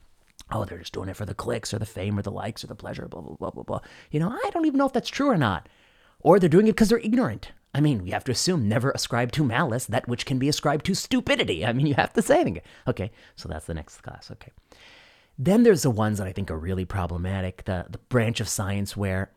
Oh, 0.51 0.65
they're 0.65 0.79
just 0.79 0.93
doing 0.93 1.07
it 1.09 1.15
for 1.15 1.25
the 1.25 1.33
clicks 1.33 1.73
or 1.73 1.79
the 1.79 1.85
fame 1.85 2.19
or 2.19 2.21
the 2.21 2.31
likes 2.31 2.63
or 2.63 2.67
the 2.67 2.75
pleasure, 2.75 3.07
blah, 3.07 3.21
blah, 3.21 3.35
blah, 3.35 3.51
blah, 3.51 3.63
blah. 3.63 3.79
You 4.11 4.19
know, 4.19 4.29
I 4.29 4.49
don't 4.51 4.65
even 4.65 4.77
know 4.77 4.85
if 4.85 4.93
that's 4.93 5.09
true 5.09 5.29
or 5.29 5.37
not. 5.37 5.69
Or 6.19 6.39
they're 6.39 6.49
doing 6.49 6.67
it 6.67 6.71
because 6.71 6.89
they're 6.89 6.99
ignorant. 6.99 7.51
I 7.77 7.79
mean, 7.79 8.03
we 8.03 8.09
have 8.09 8.23
to 8.23 8.31
assume 8.31 8.67
never 8.67 8.89
ascribe 8.89 9.31
to 9.33 9.43
malice 9.43 9.85
that 9.85 10.07
which 10.07 10.25
can 10.25 10.39
be 10.39 10.49
ascribed 10.49 10.83
to 10.87 10.95
stupidity. 10.95 11.63
I 11.63 11.73
mean, 11.73 11.85
you 11.85 11.93
have 11.93 12.11
to 12.13 12.23
say 12.23 12.41
it. 12.41 12.63
Okay, 12.87 13.11
so 13.35 13.47
that's 13.47 13.67
the 13.67 13.75
next 13.75 14.01
class. 14.01 14.31
Okay. 14.31 14.51
Then 15.37 15.61
there's 15.61 15.83
the 15.83 15.91
ones 15.91 16.17
that 16.17 16.25
I 16.25 16.31
think 16.31 16.49
are 16.49 16.57
really 16.57 16.85
problematic 16.85 17.65
the, 17.65 17.85
the 17.87 17.99
branch 17.99 18.39
of 18.39 18.49
science 18.49 18.97
where 18.97 19.29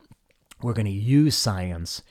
we're 0.59 0.73
going 0.73 0.87
to 0.87 0.91
use 0.91 1.35
science 1.37 2.01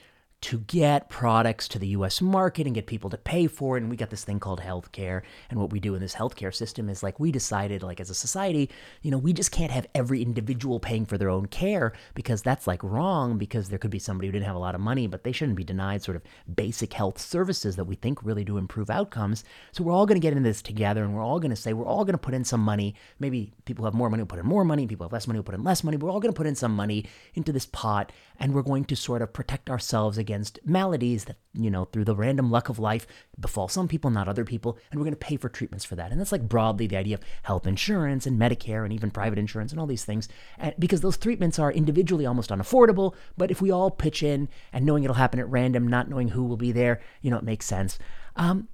to 0.41 0.59
get 0.61 1.07
products 1.07 1.67
to 1.67 1.77
the 1.77 1.89
US 1.89 2.19
market 2.19 2.65
and 2.65 2.73
get 2.73 2.87
people 2.87 3.11
to 3.11 3.17
pay 3.17 3.45
for 3.45 3.77
it. 3.77 3.81
And 3.81 3.91
we 3.91 3.95
got 3.95 4.09
this 4.09 4.23
thing 4.23 4.39
called 4.39 4.59
healthcare. 4.59 5.21
And 5.51 5.59
what 5.59 5.71
we 5.71 5.79
do 5.79 5.93
in 5.93 6.01
this 6.01 6.15
healthcare 6.15 6.53
system 6.53 6.89
is 6.89 7.03
like 7.03 7.19
we 7.19 7.31
decided, 7.31 7.83
like 7.83 7.99
as 7.99 8.09
a 8.09 8.15
society, 8.15 8.69
you 9.03 9.11
know, 9.11 9.19
we 9.19 9.33
just 9.33 9.51
can't 9.51 9.71
have 9.71 9.85
every 9.93 10.23
individual 10.23 10.79
paying 10.79 11.05
for 11.05 11.17
their 11.17 11.29
own 11.29 11.45
care 11.45 11.93
because 12.15 12.41
that's 12.41 12.65
like 12.65 12.83
wrong 12.83 13.37
because 13.37 13.69
there 13.69 13.77
could 13.77 13.91
be 13.91 13.99
somebody 13.99 14.27
who 14.27 14.31
didn't 14.31 14.47
have 14.47 14.55
a 14.55 14.59
lot 14.59 14.73
of 14.73 14.81
money, 14.81 15.05
but 15.05 15.23
they 15.23 15.31
shouldn't 15.31 15.57
be 15.57 15.63
denied 15.63 16.01
sort 16.01 16.15
of 16.15 16.23
basic 16.55 16.93
health 16.93 17.19
services 17.19 17.75
that 17.75 17.85
we 17.85 17.95
think 17.95 18.23
really 18.23 18.43
do 18.43 18.57
improve 18.57 18.89
outcomes. 18.89 19.43
So 19.71 19.83
we're 19.83 19.93
all 19.93 20.07
going 20.07 20.19
to 20.19 20.25
get 20.25 20.35
into 20.35 20.49
this 20.49 20.63
together 20.63 21.03
and 21.03 21.13
we're 21.13 21.23
all 21.23 21.39
going 21.39 21.51
to 21.51 21.55
say, 21.55 21.73
we're 21.73 21.85
all 21.85 22.03
going 22.03 22.13
to 22.13 22.17
put 22.17 22.33
in 22.33 22.43
some 22.43 22.61
money. 22.61 22.95
Maybe 23.19 23.53
people 23.65 23.85
have 23.85 23.93
more 23.93 24.09
money 24.09 24.23
will 24.23 24.27
put 24.27 24.39
in 24.39 24.47
more 24.47 24.65
money, 24.65 24.87
people 24.87 25.05
have 25.05 25.13
less 25.13 25.27
money 25.27 25.37
will 25.37 25.43
put 25.43 25.55
in 25.55 25.63
less 25.63 25.83
money. 25.83 25.97
We're 25.97 26.09
all 26.09 26.19
going 26.19 26.33
to 26.33 26.37
put 26.37 26.47
in 26.47 26.55
some 26.55 26.75
money 26.75 27.05
into 27.35 27.51
this 27.51 27.67
pot 27.67 28.11
and 28.41 28.55
we're 28.55 28.63
going 28.63 28.83
to 28.85 28.95
sort 28.95 29.21
of 29.21 29.31
protect 29.31 29.69
ourselves 29.69 30.17
against 30.17 30.59
maladies 30.65 31.25
that, 31.25 31.35
you 31.53 31.69
know, 31.69 31.85
through 31.85 32.05
the 32.05 32.15
random 32.15 32.49
luck 32.49 32.69
of 32.69 32.79
life 32.79 33.05
befall 33.39 33.67
some 33.67 33.87
people, 33.87 34.09
not 34.09 34.27
other 34.27 34.43
people, 34.43 34.79
and 34.89 34.99
we're 34.99 35.05
going 35.05 35.13
to 35.13 35.17
pay 35.17 35.37
for 35.37 35.47
treatments 35.47 35.85
for 35.85 35.95
that. 35.95 36.11
And 36.11 36.19
that's 36.19 36.31
like 36.31 36.49
broadly 36.49 36.87
the 36.87 36.97
idea 36.97 37.15
of 37.15 37.21
health 37.43 37.67
insurance 37.67 38.25
and 38.25 38.41
Medicare 38.41 38.83
and 38.83 38.91
even 38.91 39.11
private 39.11 39.37
insurance 39.37 39.71
and 39.71 39.79
all 39.79 39.85
these 39.85 40.05
things. 40.05 40.27
And 40.57 40.73
because 40.79 41.01
those 41.01 41.19
treatments 41.19 41.59
are 41.59 41.71
individually 41.71 42.25
almost 42.25 42.49
unaffordable, 42.49 43.13
but 43.37 43.51
if 43.51 43.61
we 43.61 43.69
all 43.69 43.91
pitch 43.91 44.23
in 44.23 44.49
and 44.73 44.87
knowing 44.87 45.03
it'll 45.03 45.15
happen 45.17 45.39
at 45.39 45.47
random, 45.47 45.87
not 45.87 46.09
knowing 46.09 46.29
who 46.29 46.43
will 46.43 46.57
be 46.57 46.71
there, 46.71 46.99
you 47.21 47.29
know, 47.29 47.37
it 47.37 47.43
makes 47.43 47.67
sense. 47.67 47.99
Um, 48.35 48.69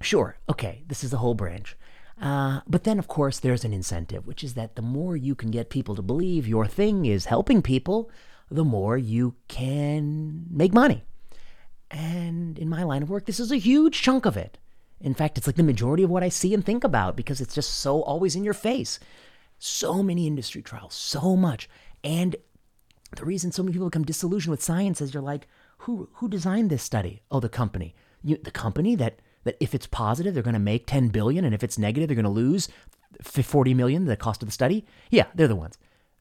sure, 0.00 0.38
okay, 0.48 0.82
this 0.88 1.04
is 1.04 1.12
the 1.12 1.18
whole 1.18 1.34
branch. 1.34 1.76
Uh, 2.20 2.62
but 2.66 2.82
then, 2.82 2.98
of 2.98 3.06
course, 3.06 3.38
there's 3.38 3.64
an 3.64 3.72
incentive, 3.72 4.26
which 4.26 4.42
is 4.42 4.54
that 4.54 4.74
the 4.74 4.82
more 4.82 5.16
you 5.16 5.36
can 5.36 5.52
get 5.52 5.70
people 5.70 5.94
to 5.94 6.02
believe 6.02 6.48
your 6.48 6.66
thing 6.66 7.06
is 7.06 7.26
helping 7.26 7.62
people, 7.62 8.10
the 8.50 8.64
more 8.64 8.96
you 8.96 9.34
can 9.48 10.46
make 10.50 10.72
money. 10.72 11.04
And 11.90 12.58
in 12.58 12.68
my 12.68 12.82
line 12.82 13.02
of 13.02 13.10
work, 13.10 13.26
this 13.26 13.40
is 13.40 13.52
a 13.52 13.56
huge 13.56 14.02
chunk 14.02 14.26
of 14.26 14.36
it. 14.36 14.58
In 15.00 15.14
fact, 15.14 15.38
it's 15.38 15.46
like 15.46 15.56
the 15.56 15.62
majority 15.62 16.02
of 16.02 16.10
what 16.10 16.22
I 16.22 16.28
see 16.28 16.54
and 16.54 16.64
think 16.64 16.82
about 16.82 17.16
because 17.16 17.40
it's 17.40 17.54
just 17.54 17.74
so 17.74 18.02
always 18.02 18.34
in 18.34 18.44
your 18.44 18.54
face. 18.54 18.98
So 19.58 20.02
many 20.02 20.26
industry 20.26 20.62
trials, 20.62 20.94
so 20.94 21.36
much. 21.36 21.68
And 22.02 22.36
the 23.16 23.24
reason 23.24 23.52
so 23.52 23.62
many 23.62 23.72
people 23.72 23.90
become 23.90 24.04
disillusioned 24.04 24.50
with 24.50 24.62
science 24.62 25.00
is 25.00 25.14
you're 25.14 25.22
like, 25.22 25.46
who 25.78 26.08
who 26.14 26.28
designed 26.28 26.70
this 26.70 26.82
study? 26.82 27.22
Oh, 27.30 27.40
the 27.40 27.48
company. 27.48 27.94
You, 28.22 28.38
the 28.42 28.50
company 28.50 28.94
that 28.96 29.20
that 29.44 29.56
if 29.60 29.74
it's 29.74 29.86
positive, 29.86 30.32
they're 30.32 30.42
going 30.42 30.54
to 30.54 30.60
make 30.60 30.86
10 30.86 31.08
billion, 31.08 31.44
and 31.44 31.54
if 31.54 31.62
it's 31.62 31.78
negative, 31.78 32.08
they're 32.08 32.14
going 32.14 32.24
to 32.24 32.30
lose 32.30 32.68
40 33.22 33.74
million, 33.74 34.06
the 34.06 34.16
cost 34.16 34.42
of 34.42 34.48
the 34.48 34.52
study. 34.52 34.86
Yeah, 35.10 35.26
they're 35.34 35.48
the 35.48 35.54
ones 35.54 35.78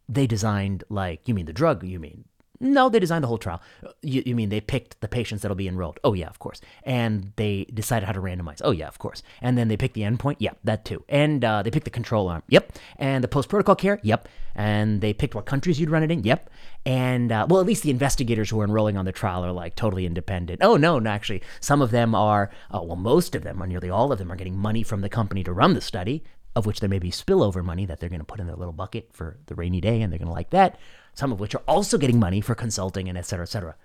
they 0.09 0.27
designed 0.27 0.83
like 0.89 1.27
you 1.27 1.33
mean 1.33 1.45
the 1.45 1.53
drug 1.53 1.83
you 1.83 1.99
mean? 1.99 2.25
No 2.59 2.87
they 2.87 2.99
designed 2.99 3.23
the 3.23 3.27
whole 3.27 3.37
trial. 3.37 3.61
You, 4.01 4.23
you 4.25 4.35
mean 4.35 4.49
they 4.49 4.61
picked 4.61 4.99
the 5.01 5.07
patients 5.07 5.41
that'll 5.41 5.55
be 5.55 5.67
enrolled? 5.67 5.99
Oh 6.03 6.13
yeah 6.13 6.27
of 6.27 6.39
course. 6.39 6.61
And 6.83 7.33
they 7.35 7.65
decided 7.73 8.05
how 8.05 8.13
to 8.13 8.21
randomize? 8.21 8.61
Oh 8.63 8.71
yeah 8.71 8.87
of 8.87 8.99
course. 8.99 9.21
And 9.41 9.57
then 9.57 9.67
they 9.67 9.75
picked 9.75 9.95
the 9.95 10.01
endpoint? 10.01 10.37
Yep 10.39 10.59
that 10.63 10.85
too. 10.85 11.03
And 11.09 11.43
uh, 11.43 11.61
they 11.63 11.71
picked 11.71 11.85
the 11.85 11.91
control 11.91 12.29
arm? 12.29 12.43
Yep. 12.47 12.77
And 12.97 13.23
the 13.23 13.27
post 13.27 13.49
protocol 13.49 13.75
care? 13.75 13.99
Yep. 14.03 14.29
And 14.55 15.01
they 15.01 15.13
picked 15.13 15.35
what 15.35 15.45
countries 15.45 15.79
you'd 15.79 15.89
run 15.89 16.03
it 16.03 16.11
in? 16.11 16.23
Yep. 16.23 16.49
And 16.85 17.31
uh, 17.31 17.47
well 17.49 17.59
at 17.59 17.65
least 17.65 17.83
the 17.83 17.91
investigators 17.91 18.49
who 18.49 18.61
are 18.61 18.65
enrolling 18.65 18.97
on 18.97 19.05
the 19.05 19.11
trial 19.11 19.43
are 19.43 19.51
like 19.51 19.75
totally 19.75 20.05
independent. 20.05 20.61
Oh 20.63 20.77
no 20.77 20.99
no 20.99 21.09
actually 21.09 21.41
some 21.59 21.81
of 21.81 21.91
them 21.91 22.15
are 22.15 22.49
uh, 22.73 22.81
well 22.81 22.95
most 22.95 23.35
of 23.35 23.43
them 23.43 23.61
or 23.61 23.67
nearly 23.67 23.89
all 23.89 24.11
of 24.11 24.19
them 24.19 24.31
are 24.31 24.37
getting 24.37 24.57
money 24.57 24.83
from 24.83 25.01
the 25.01 25.09
company 25.09 25.43
to 25.43 25.51
run 25.51 25.73
the 25.73 25.81
study 25.81 26.23
of 26.55 26.65
which 26.65 26.79
there 26.79 26.89
may 26.89 26.99
be 26.99 27.11
spillover 27.11 27.63
money 27.63 27.85
that 27.85 27.99
they're 27.99 28.09
going 28.09 28.19
to 28.19 28.25
put 28.25 28.39
in 28.39 28.47
their 28.47 28.55
little 28.55 28.73
bucket 28.73 29.09
for 29.11 29.37
the 29.47 29.55
rainy 29.55 29.81
day 29.81 30.01
and 30.01 30.11
they're 30.11 30.19
going 30.19 30.27
to 30.27 30.33
like 30.33 30.51
that. 30.51 30.77
Some 31.13 31.31
of 31.31 31.39
which 31.39 31.55
are 31.55 31.63
also 31.67 31.97
getting 31.97 32.19
money 32.19 32.41
for 32.41 32.55
consulting 32.55 33.09
and 33.09 33.17
et 33.17 33.25
cetera, 33.25 33.43
et 33.43 33.49
cetera. 33.49 33.75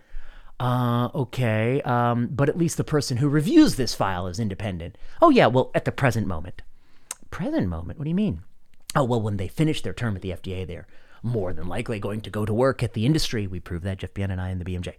Uh, 0.61 1.09
okay, 1.14 1.81
um, 1.83 2.28
but 2.31 2.48
at 2.48 2.59
least 2.59 2.76
the 2.76 2.85
person 2.85 3.18
who 3.18 3.28
reviews 3.28 3.76
this 3.76 3.94
file 3.94 4.26
is 4.26 4.40
independent. 4.40 4.98
Oh, 5.22 5.31
yeah, 5.31 5.46
well, 5.46 5.70
at 5.74 5.85
the 5.85 5.92
present 5.92 6.26
moment. 6.26 6.62
Present 7.31 7.68
moment? 7.68 7.98
What 7.98 8.04
do 8.04 8.11
you 8.11 8.16
mean? 8.16 8.42
Oh, 8.96 9.04
well, 9.04 9.20
when 9.20 9.37
they 9.37 9.48
finish 9.48 9.83
their 9.83 9.92
term 9.92 10.16
at 10.16 10.22
the 10.22 10.31
FDA, 10.31 10.66
they're 10.66 10.88
more 11.22 11.52
than 11.52 11.68
likely 11.68 12.00
going 12.00 12.20
to 12.22 12.31
go 12.31 12.44
to 12.44 12.52
work 12.52 12.83
at 12.83 12.94
the 12.94 13.07
industry. 13.07 13.46
We 13.46 13.61
proved 13.61 13.85
that, 13.85 13.98
Jeff 13.98 14.14
Bien 14.14 14.31
and 14.31 14.40
I, 14.40 14.50
in 14.50 14.59
the 14.59 14.64
BMJ. 14.64 14.94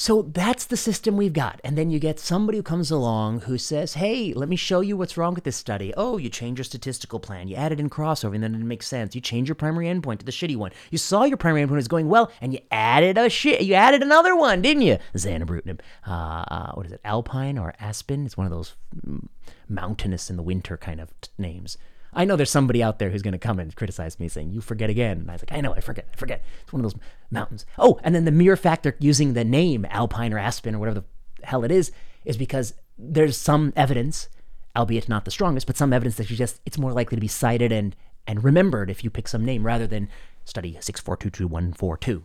So 0.00 0.22
that's 0.22 0.64
the 0.64 0.78
system 0.78 1.18
we've 1.18 1.34
got. 1.34 1.60
And 1.62 1.76
then 1.76 1.90
you 1.90 1.98
get 1.98 2.18
somebody 2.18 2.56
who 2.56 2.62
comes 2.62 2.90
along 2.90 3.40
who 3.40 3.58
says, 3.58 3.92
hey, 3.92 4.32
let 4.32 4.48
me 4.48 4.56
show 4.56 4.80
you 4.80 4.96
what's 4.96 5.18
wrong 5.18 5.34
with 5.34 5.44
this 5.44 5.58
study. 5.58 5.92
Oh, 5.94 6.16
you 6.16 6.30
change 6.30 6.58
your 6.58 6.64
statistical 6.64 7.20
plan. 7.20 7.48
You 7.48 7.56
added 7.56 7.78
in 7.78 7.90
crossover 7.90 8.34
and 8.34 8.42
then 8.42 8.54
it 8.54 8.60
makes 8.60 8.86
sense. 8.86 9.14
You 9.14 9.20
change 9.20 9.46
your 9.46 9.56
primary 9.56 9.88
endpoint 9.88 10.20
to 10.20 10.24
the 10.24 10.32
shitty 10.32 10.56
one. 10.56 10.70
You 10.90 10.96
saw 10.96 11.24
your 11.24 11.36
primary 11.36 11.66
endpoint 11.66 11.74
was 11.74 11.86
going 11.86 12.08
well 12.08 12.32
and 12.40 12.54
you 12.54 12.60
added 12.70 13.18
a 13.18 13.28
shit. 13.28 13.60
You 13.60 13.74
added 13.74 14.00
another 14.00 14.34
one, 14.34 14.62
didn't 14.62 14.84
you? 14.84 14.96
Zanubrutinib. 15.14 15.80
Uh, 16.06 16.10
uh, 16.48 16.72
what 16.72 16.86
is 16.86 16.92
it? 16.92 17.02
Alpine 17.04 17.58
or 17.58 17.74
Aspen? 17.78 18.24
It's 18.24 18.38
one 18.38 18.46
of 18.46 18.52
those 18.52 18.76
mm, 19.06 19.28
mountainous 19.68 20.30
in 20.30 20.36
the 20.36 20.42
winter 20.42 20.78
kind 20.78 21.02
of 21.02 21.12
t- 21.20 21.28
names. 21.36 21.76
I 22.12 22.24
know 22.24 22.36
there's 22.36 22.50
somebody 22.50 22.82
out 22.82 22.98
there 22.98 23.10
who's 23.10 23.22
going 23.22 23.32
to 23.32 23.38
come 23.38 23.58
and 23.58 23.74
criticize 23.74 24.18
me 24.18 24.28
saying, 24.28 24.50
you 24.50 24.60
forget 24.60 24.90
again. 24.90 25.18
And 25.18 25.30
I 25.30 25.34
was 25.34 25.42
like, 25.42 25.52
I 25.52 25.60
know, 25.60 25.74
I 25.74 25.80
forget, 25.80 26.06
I 26.12 26.16
forget. 26.16 26.42
It's 26.62 26.72
one 26.72 26.84
of 26.84 26.90
those 26.90 27.00
mountains. 27.30 27.66
Oh, 27.78 28.00
and 28.02 28.14
then 28.14 28.24
the 28.24 28.32
mere 28.32 28.56
fact 28.56 28.82
they're 28.82 28.96
using 28.98 29.34
the 29.34 29.44
name 29.44 29.86
Alpine 29.90 30.32
or 30.32 30.38
Aspen 30.38 30.74
or 30.74 30.78
whatever 30.78 31.00
the 31.00 31.46
hell 31.46 31.64
it 31.64 31.70
is, 31.70 31.92
is 32.24 32.36
because 32.36 32.74
there's 32.98 33.36
some 33.36 33.72
evidence, 33.76 34.28
albeit 34.76 35.08
not 35.08 35.24
the 35.24 35.30
strongest, 35.30 35.66
but 35.66 35.76
some 35.76 35.92
evidence 35.92 36.16
that 36.16 36.26
suggests 36.26 36.60
it's 36.66 36.78
more 36.78 36.92
likely 36.92 37.16
to 37.16 37.20
be 37.20 37.28
cited 37.28 37.72
and, 37.72 37.94
and 38.26 38.44
remembered 38.44 38.90
if 38.90 39.04
you 39.04 39.10
pick 39.10 39.28
some 39.28 39.44
name 39.44 39.64
rather 39.64 39.86
than 39.86 40.08
study 40.44 40.76
6422142, 40.80 42.22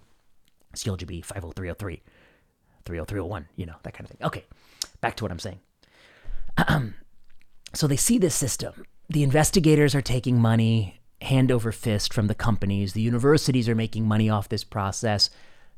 CALGB 0.73 1.23
50303, 1.23 2.01
30301, 2.85 3.47
you 3.55 3.65
know, 3.65 3.75
that 3.83 3.93
kind 3.93 4.05
of 4.05 4.11
thing. 4.11 4.25
Okay, 4.25 4.45
back 4.99 5.15
to 5.17 5.23
what 5.23 5.31
I'm 5.31 5.39
saying. 5.39 5.59
so 7.73 7.87
they 7.87 7.97
see 7.97 8.17
this 8.17 8.35
system 8.35 8.85
the 9.09 9.23
investigators 9.23 9.93
are 9.95 10.01
taking 10.01 10.39
money 10.39 10.99
hand 11.21 11.51
over 11.51 11.71
fist 11.71 12.13
from 12.13 12.27
the 12.27 12.35
companies. 12.35 12.93
The 12.93 13.01
universities 13.01 13.69
are 13.69 13.75
making 13.75 14.07
money 14.07 14.29
off 14.29 14.49
this 14.49 14.63
process. 14.63 15.29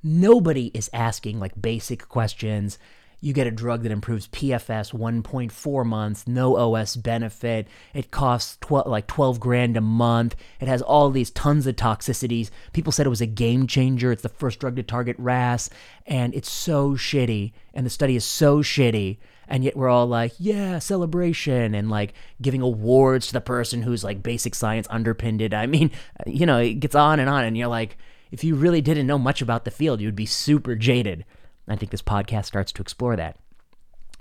Nobody 0.03 0.67
is 0.73 0.89
asking 0.93 1.39
like 1.39 1.61
basic 1.61 2.07
questions. 2.09 2.77
You 3.19 3.33
get 3.33 3.47
a 3.47 3.51
drug 3.51 3.83
that 3.83 3.91
improves 3.91 4.27
PFS 4.27 4.93
1.4 4.93 5.85
months, 5.85 6.27
no 6.27 6.55
OS 6.55 6.95
benefit. 6.95 7.67
It 7.93 8.11
costs 8.11 8.57
12, 8.61 8.87
like 8.87 9.07
12 9.07 9.39
grand 9.39 9.75
a 9.75 9.81
month. 9.81 10.35
It 10.59 10.67
has 10.67 10.81
all 10.81 11.09
these 11.09 11.31
tons 11.31 11.65
of 11.65 11.75
toxicities. 11.75 12.51
People 12.73 12.91
said 12.91 13.05
it 13.05 13.09
was 13.09 13.21
a 13.21 13.25
game 13.25 13.65
changer. 13.65 14.11
It's 14.11 14.21
the 14.21 14.29
first 14.29 14.59
drug 14.59 14.75
to 14.75 14.83
target 14.83 15.15
RAS, 15.17 15.69
and 16.05 16.35
it's 16.35 16.51
so 16.51 16.91
shitty. 16.91 17.53
And 17.73 17.85
the 17.85 17.89
study 17.89 18.15
is 18.15 18.25
so 18.25 18.59
shitty 18.59 19.17
and 19.47 19.63
yet 19.63 19.77
we're 19.77 19.89
all 19.89 20.05
like, 20.05 20.33
yeah, 20.39 20.79
celebration 20.79 21.73
and 21.73 21.89
like 21.89 22.13
giving 22.41 22.61
awards 22.61 23.27
to 23.27 23.33
the 23.33 23.41
person 23.41 23.81
who's 23.81 24.03
like 24.03 24.21
basic 24.21 24.53
science 24.53 24.87
underpinned 24.89 25.41
it. 25.41 25.53
I 25.53 25.67
mean, 25.67 25.91
you 26.25 26.45
know, 26.45 26.57
it 26.57 26.75
gets 26.75 26.95
on 26.95 27.19
and 27.19 27.29
on, 27.29 27.45
and 27.45 27.57
you're 27.57 27.67
like, 27.67 27.97
if 28.29 28.43
you 28.43 28.55
really 28.55 28.81
didn't 28.81 29.07
know 29.07 29.17
much 29.17 29.41
about 29.41 29.63
the 29.63 29.71
field, 29.71 30.01
you'd 30.01 30.15
be 30.15 30.25
super 30.25 30.75
jaded. 30.75 31.23
I 31.67 31.75
think 31.75 31.91
this 31.91 32.01
podcast 32.01 32.45
starts 32.45 32.71
to 32.73 32.81
explore 32.81 33.15
that. 33.15 33.37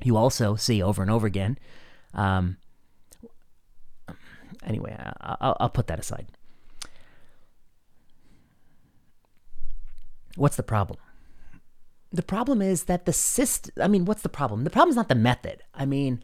You 0.03 0.17
also 0.17 0.57
see 0.57 0.83
over 0.83 1.03
and 1.03 1.11
over 1.11 1.27
again. 1.27 1.59
Um, 2.13 2.57
anyway, 4.65 4.97
I'll, 5.21 5.57
I'll 5.61 5.71
put 5.71 5.87
that 5.87 5.99
aside. 5.99 6.27
What's 10.37 10.57
the 10.57 10.63
problem? 10.63 10.99
The 12.13 12.23
problem 12.23 12.63
is 12.63 12.85
that 12.85 13.07
the 13.07 13.13
system, 13.13 13.75
I 13.83 13.89
mean, 13.89 14.05
what's 14.05 14.23
the 14.23 14.29
problem? 14.29 14.65
The 14.65 14.71
problem 14.71 14.91
is 14.91 14.97
not 14.97 15.09
the 15.09 15.15
method. 15.15 15.63
I 15.75 15.87
mean, 15.87 16.23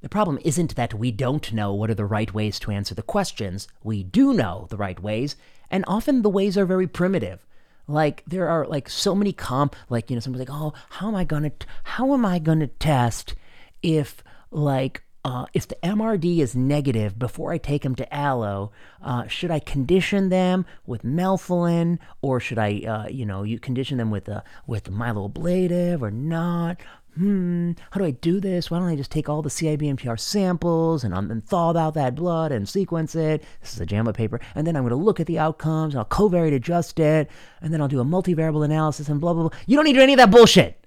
the 0.00 0.08
problem 0.08 0.38
isn't 0.44 0.76
that 0.76 0.94
we 0.94 1.10
don't 1.10 1.52
know 1.52 1.74
what 1.74 1.90
are 1.90 1.94
the 1.94 2.06
right 2.06 2.32
ways 2.32 2.58
to 2.60 2.70
answer 2.70 2.94
the 2.94 3.02
questions. 3.02 3.68
We 3.82 4.02
do 4.02 4.32
know 4.32 4.66
the 4.70 4.78
right 4.78 4.98
ways, 5.00 5.36
and 5.70 5.84
often 5.86 6.22
the 6.22 6.30
ways 6.30 6.56
are 6.56 6.64
very 6.64 6.86
primitive. 6.86 7.44
Like 7.90 8.22
there 8.26 8.48
are 8.48 8.66
like 8.66 8.88
so 8.88 9.14
many 9.14 9.32
comp 9.32 9.74
like 9.88 10.10
you 10.10 10.16
know 10.16 10.20
someone's 10.20 10.48
like, 10.48 10.56
"Oh, 10.56 10.72
how 10.90 11.08
am 11.08 11.16
I 11.16 11.24
going 11.24 11.42
to 11.42 11.52
how 11.82 12.14
am 12.14 12.24
I 12.24 12.38
to 12.38 12.66
test 12.66 13.34
if 13.82 14.22
like 14.50 15.02
uh, 15.24 15.44
if 15.52 15.68
the 15.68 15.76
MRD 15.82 16.38
is 16.38 16.56
negative 16.56 17.18
before 17.18 17.52
I 17.52 17.58
take 17.58 17.82
them 17.82 17.94
to 17.96 18.14
allo, 18.14 18.72
uh, 19.02 19.26
should 19.26 19.50
I 19.50 19.58
condition 19.58 20.30
them 20.30 20.64
with 20.86 21.02
melphalan 21.02 21.98
or 22.22 22.40
should 22.40 22.58
I, 22.58 22.80
uh, 22.80 23.08
you 23.08 23.26
know, 23.26 23.42
you 23.42 23.58
condition 23.58 23.98
them 23.98 24.10
with 24.10 24.28
a 24.28 24.42
with 24.66 24.84
myeloablative 24.84 26.00
or 26.00 26.10
not? 26.10 26.80
Hmm, 27.14 27.72
how 27.90 27.98
do 27.98 28.04
I 28.04 28.12
do 28.12 28.38
this? 28.38 28.70
Why 28.70 28.78
don't 28.78 28.88
I 28.88 28.96
just 28.96 29.10
take 29.10 29.28
all 29.28 29.42
the 29.42 29.48
CIBMTR 29.48 30.18
samples 30.18 31.02
and, 31.02 31.12
um, 31.12 31.30
and 31.30 31.44
thaw 31.44 31.76
out 31.76 31.94
that 31.94 32.14
blood 32.14 32.52
and 32.52 32.68
sequence 32.68 33.14
it? 33.14 33.42
This 33.60 33.74
is 33.74 33.80
a 33.80 33.86
JAMA 33.86 34.12
paper. 34.12 34.40
And 34.54 34.66
then 34.66 34.76
I'm 34.76 34.84
going 34.84 34.90
to 34.90 34.96
look 34.96 35.18
at 35.18 35.26
the 35.26 35.38
outcomes 35.38 35.94
and 35.94 35.98
I'll 35.98 36.04
covariate 36.04 36.54
adjust 36.54 37.00
it. 37.00 37.28
And 37.60 37.72
then 37.72 37.80
I'll 37.80 37.88
do 37.88 38.00
a 38.00 38.04
multivariable 38.04 38.64
analysis 38.64 39.08
and 39.08 39.20
blah, 39.20 39.34
blah, 39.34 39.48
blah. 39.48 39.58
You 39.66 39.76
don't 39.76 39.84
need 39.84 39.94
to 39.94 39.98
do 39.98 40.04
any 40.04 40.12
of 40.12 40.18
that 40.18 40.30
bullshit. 40.30 40.84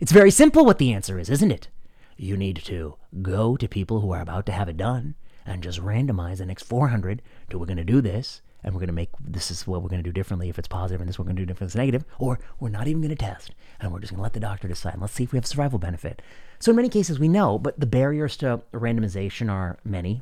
It's 0.00 0.12
very 0.12 0.30
simple 0.30 0.64
what 0.64 0.78
the 0.78 0.92
answer 0.92 1.18
is, 1.18 1.28
isn't 1.28 1.50
it? 1.50 1.68
You 2.16 2.36
need 2.36 2.56
to 2.64 2.96
go 3.22 3.56
to 3.56 3.68
people 3.68 4.00
who 4.00 4.12
are 4.12 4.22
about 4.22 4.46
to 4.46 4.52
have 4.52 4.68
it 4.68 4.76
done 4.78 5.14
and 5.44 5.62
just 5.62 5.80
randomize 5.80 6.38
the 6.38 6.46
next 6.46 6.64
400 6.64 7.22
to 7.50 7.58
we're 7.58 7.66
going 7.66 7.76
to 7.76 7.84
do 7.84 8.00
this 8.00 8.40
and 8.66 8.74
we're 8.74 8.80
going 8.80 8.88
to 8.88 8.92
make 8.92 9.10
this 9.18 9.50
is 9.50 9.66
what 9.66 9.80
we're 9.80 9.88
going 9.88 10.02
to 10.02 10.08
do 10.08 10.12
differently. 10.12 10.50
If 10.50 10.58
it's 10.58 10.68
positive 10.68 11.00
and 11.00 11.08
this 11.08 11.18
we're 11.18 11.24
going 11.24 11.36
to 11.36 11.42
do 11.42 11.46
different 11.46 11.70
if 11.70 11.74
it's 11.74 11.76
negative 11.76 12.04
or 12.18 12.38
we're 12.60 12.68
not 12.68 12.88
even 12.88 13.00
going 13.00 13.08
to 13.08 13.16
test 13.16 13.52
and 13.80 13.92
we're 13.92 14.00
just 14.00 14.12
going 14.12 14.18
to 14.18 14.22
let 14.22 14.34
the 14.34 14.40
doctor 14.40 14.68
decide 14.68 14.96
let's 15.00 15.14
see 15.14 15.24
if 15.24 15.32
we 15.32 15.38
have 15.38 15.46
survival 15.46 15.78
benefit. 15.78 16.20
So 16.58 16.70
in 16.70 16.76
many 16.76 16.90
cases 16.90 17.18
we 17.18 17.28
know 17.28 17.58
but 17.58 17.80
the 17.80 17.86
barriers 17.86 18.36
to 18.38 18.60
randomization 18.74 19.50
are 19.50 19.78
many 19.84 20.20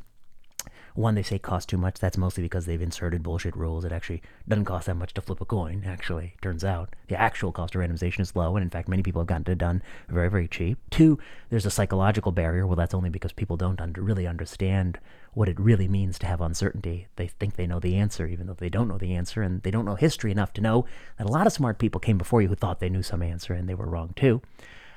one, 0.94 1.16
they 1.16 1.22
say 1.22 1.38
costs 1.38 1.66
too 1.66 1.76
much. 1.76 1.98
That's 1.98 2.16
mostly 2.16 2.42
because 2.42 2.66
they've 2.66 2.80
inserted 2.80 3.22
bullshit 3.22 3.56
rules. 3.56 3.84
It 3.84 3.92
actually 3.92 4.22
doesn't 4.48 4.64
cost 4.64 4.86
that 4.86 4.94
much 4.94 5.12
to 5.14 5.20
flip 5.20 5.40
a 5.40 5.44
coin, 5.44 5.82
actually, 5.84 6.34
turns 6.40 6.64
out. 6.64 6.94
The 7.08 7.20
actual 7.20 7.50
cost 7.50 7.74
of 7.74 7.80
randomization 7.80 8.20
is 8.20 8.36
low, 8.36 8.56
and 8.56 8.62
in 8.62 8.70
fact, 8.70 8.88
many 8.88 9.02
people 9.02 9.20
have 9.20 9.26
gotten 9.26 9.50
it 9.52 9.58
done 9.58 9.82
very, 10.08 10.30
very 10.30 10.46
cheap. 10.46 10.78
Two, 10.90 11.18
there's 11.50 11.66
a 11.66 11.70
psychological 11.70 12.30
barrier. 12.30 12.64
Well, 12.66 12.76
that's 12.76 12.94
only 12.94 13.10
because 13.10 13.32
people 13.32 13.56
don't 13.56 13.80
under, 13.80 14.02
really 14.02 14.26
understand 14.26 15.00
what 15.32 15.48
it 15.48 15.58
really 15.58 15.88
means 15.88 16.16
to 16.20 16.26
have 16.26 16.40
uncertainty. 16.40 17.08
They 17.16 17.26
think 17.26 17.56
they 17.56 17.66
know 17.66 17.80
the 17.80 17.96
answer, 17.96 18.26
even 18.26 18.46
though 18.46 18.54
they 18.54 18.68
don't 18.68 18.86
know 18.86 18.98
the 18.98 19.14
answer, 19.14 19.42
and 19.42 19.62
they 19.62 19.72
don't 19.72 19.84
know 19.84 19.96
history 19.96 20.30
enough 20.30 20.52
to 20.52 20.60
know 20.60 20.86
that 21.18 21.26
a 21.26 21.32
lot 21.32 21.48
of 21.48 21.52
smart 21.52 21.78
people 21.78 22.00
came 22.00 22.18
before 22.18 22.40
you 22.40 22.48
who 22.48 22.54
thought 22.54 22.78
they 22.78 22.88
knew 22.88 23.02
some 23.02 23.22
answer, 23.22 23.52
and 23.52 23.68
they 23.68 23.74
were 23.74 23.88
wrong 23.88 24.12
too. 24.14 24.40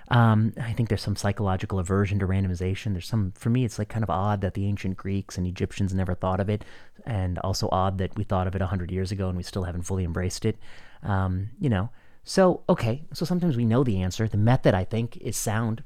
Um, 0.10 0.54
I 0.62 0.72
think 0.74 0.88
there's 0.88 1.02
some 1.02 1.15
psychological 1.15 1.80
aversion 1.80 2.20
to 2.20 2.28
randomization. 2.28 2.93
There's 2.93 3.08
some, 3.08 3.34
for 3.36 3.50
me, 3.50 3.65
it's 3.65 3.78
like 3.78 3.89
kind 3.89 4.04
of 4.04 4.10
odd 4.10 4.41
that 4.41 4.54
the 4.54 4.65
ancient 4.65 4.96
Greeks 4.96 5.38
and 5.38 5.46
Egyptians 5.46 5.93
never 5.93 6.15
thought 6.15 6.39
of 6.39 6.50
it, 6.50 6.63
and 7.06 7.39
also 7.39 7.67
odd 7.72 7.98
that 7.98 8.15
we 8.15 8.24
thought 8.24 8.48
of 8.48 8.56
it 8.56 8.62
100 8.62 8.91
years 8.91 9.12
ago 9.12 9.28
and 9.28 9.38
we 9.38 9.43
still 9.43 9.63
haven't 9.63 9.84
fully 9.84 10.06
embraced 10.06 10.46
it. 10.46 10.58
Um, 11.04 11.50
you 11.60 11.70
know, 11.70 11.89
so, 12.24 12.62
okay, 12.67 13.04
so 13.13 13.26
sometimes 13.26 13.58
we 13.58 13.65
know 13.65 13.84
the 13.84 14.02
answer. 14.02 14.28
The 14.28 14.38
method, 14.38 14.74
I 14.74 14.84
think, 14.84 15.17
is 15.17 15.38
sound, 15.38 15.84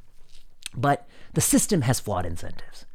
but 0.75 1.07
the 1.33 1.41
system 1.41 1.81
has 1.81 1.99
flawed 1.99 2.25
incentives. 2.25 2.85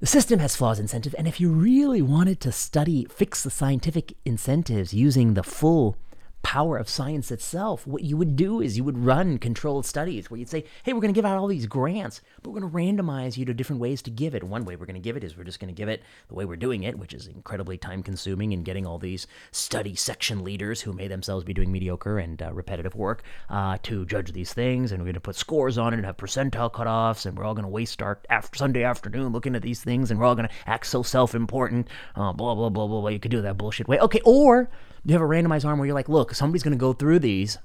The 0.00 0.06
system 0.06 0.38
has 0.38 0.56
flaws 0.56 0.78
incentive, 0.78 1.14
and 1.18 1.28
if 1.28 1.40
you 1.40 1.50
really 1.50 2.00
wanted 2.00 2.40
to 2.40 2.52
study, 2.52 3.06
fix 3.10 3.42
the 3.42 3.50
scientific 3.50 4.14
incentives 4.24 4.94
using 4.94 5.34
the 5.34 5.42
full 5.42 5.96
power 6.42 6.78
of 6.78 6.88
science 6.88 7.30
itself, 7.30 7.86
what 7.86 8.02
you 8.02 8.16
would 8.16 8.34
do 8.34 8.60
is 8.60 8.76
you 8.76 8.84
would 8.84 8.98
run 8.98 9.38
controlled 9.38 9.86
studies 9.86 10.30
where 10.30 10.38
you'd 10.38 10.48
say, 10.48 10.64
hey, 10.82 10.92
we're 10.92 11.00
going 11.00 11.12
to 11.12 11.18
give 11.18 11.24
out 11.24 11.38
all 11.38 11.46
these 11.46 11.66
grants, 11.66 12.22
but 12.42 12.50
we're 12.50 12.60
going 12.60 12.72
to 12.72 12.76
randomize 13.02 13.36
you 13.36 13.44
to 13.44 13.54
different 13.54 13.80
ways 13.80 14.02
to 14.02 14.10
give 14.10 14.34
it. 14.34 14.42
One 14.42 14.64
way 14.64 14.76
we're 14.76 14.86
going 14.86 14.94
to 14.94 15.00
give 15.00 15.16
it 15.16 15.24
is 15.24 15.36
we're 15.36 15.44
just 15.44 15.60
going 15.60 15.72
to 15.72 15.78
give 15.78 15.88
it 15.88 16.02
the 16.28 16.34
way 16.34 16.44
we're 16.44 16.56
doing 16.56 16.82
it, 16.82 16.98
which 16.98 17.14
is 17.14 17.26
incredibly 17.26 17.76
time 17.76 18.02
consuming 18.02 18.52
and 18.52 18.64
getting 18.64 18.86
all 18.86 18.98
these 18.98 19.26
study 19.52 19.94
section 19.94 20.42
leaders 20.42 20.80
who 20.80 20.92
may 20.92 21.08
themselves 21.08 21.44
be 21.44 21.54
doing 21.54 21.70
mediocre 21.70 22.18
and 22.18 22.42
uh, 22.42 22.52
repetitive 22.52 22.94
work 22.94 23.22
uh, 23.48 23.76
to 23.82 24.06
judge 24.06 24.32
these 24.32 24.52
things. 24.52 24.92
And 24.92 25.00
we're 25.00 25.06
going 25.06 25.14
to 25.14 25.20
put 25.20 25.36
scores 25.36 25.78
on 25.78 25.92
it 25.92 25.98
and 25.98 26.06
have 26.06 26.16
percentile 26.16 26.72
cutoffs. 26.72 27.26
And 27.26 27.36
we're 27.36 27.44
all 27.44 27.54
going 27.54 27.64
to 27.64 27.68
waste 27.68 28.02
our 28.02 28.18
after 28.30 28.56
Sunday 28.56 28.82
afternoon 28.82 29.32
looking 29.32 29.54
at 29.54 29.62
these 29.62 29.82
things. 29.82 30.10
And 30.10 30.18
we're 30.18 30.26
all 30.26 30.34
going 30.34 30.48
to 30.48 30.54
act 30.66 30.86
so 30.86 31.02
self 31.02 31.34
important. 31.34 31.88
Uh, 32.16 32.32
blah, 32.32 32.54
blah, 32.54 32.70
blah, 32.70 32.86
blah, 32.86 33.00
blah. 33.00 33.10
You 33.10 33.20
could 33.20 33.30
do 33.30 33.42
that 33.42 33.58
bullshit 33.58 33.88
way. 33.88 33.98
Okay. 33.98 34.20
Or 34.24 34.70
you 35.04 35.12
have 35.12 35.22
a 35.22 35.26
randomized 35.26 35.64
arm 35.64 35.78
where 35.78 35.86
you're 35.86 35.94
like, 35.94 36.08
look, 36.08 36.34
somebody's 36.34 36.62
going 36.62 36.76
to 36.76 36.78
go 36.78 36.92
through 36.92 37.20
these 37.20 37.58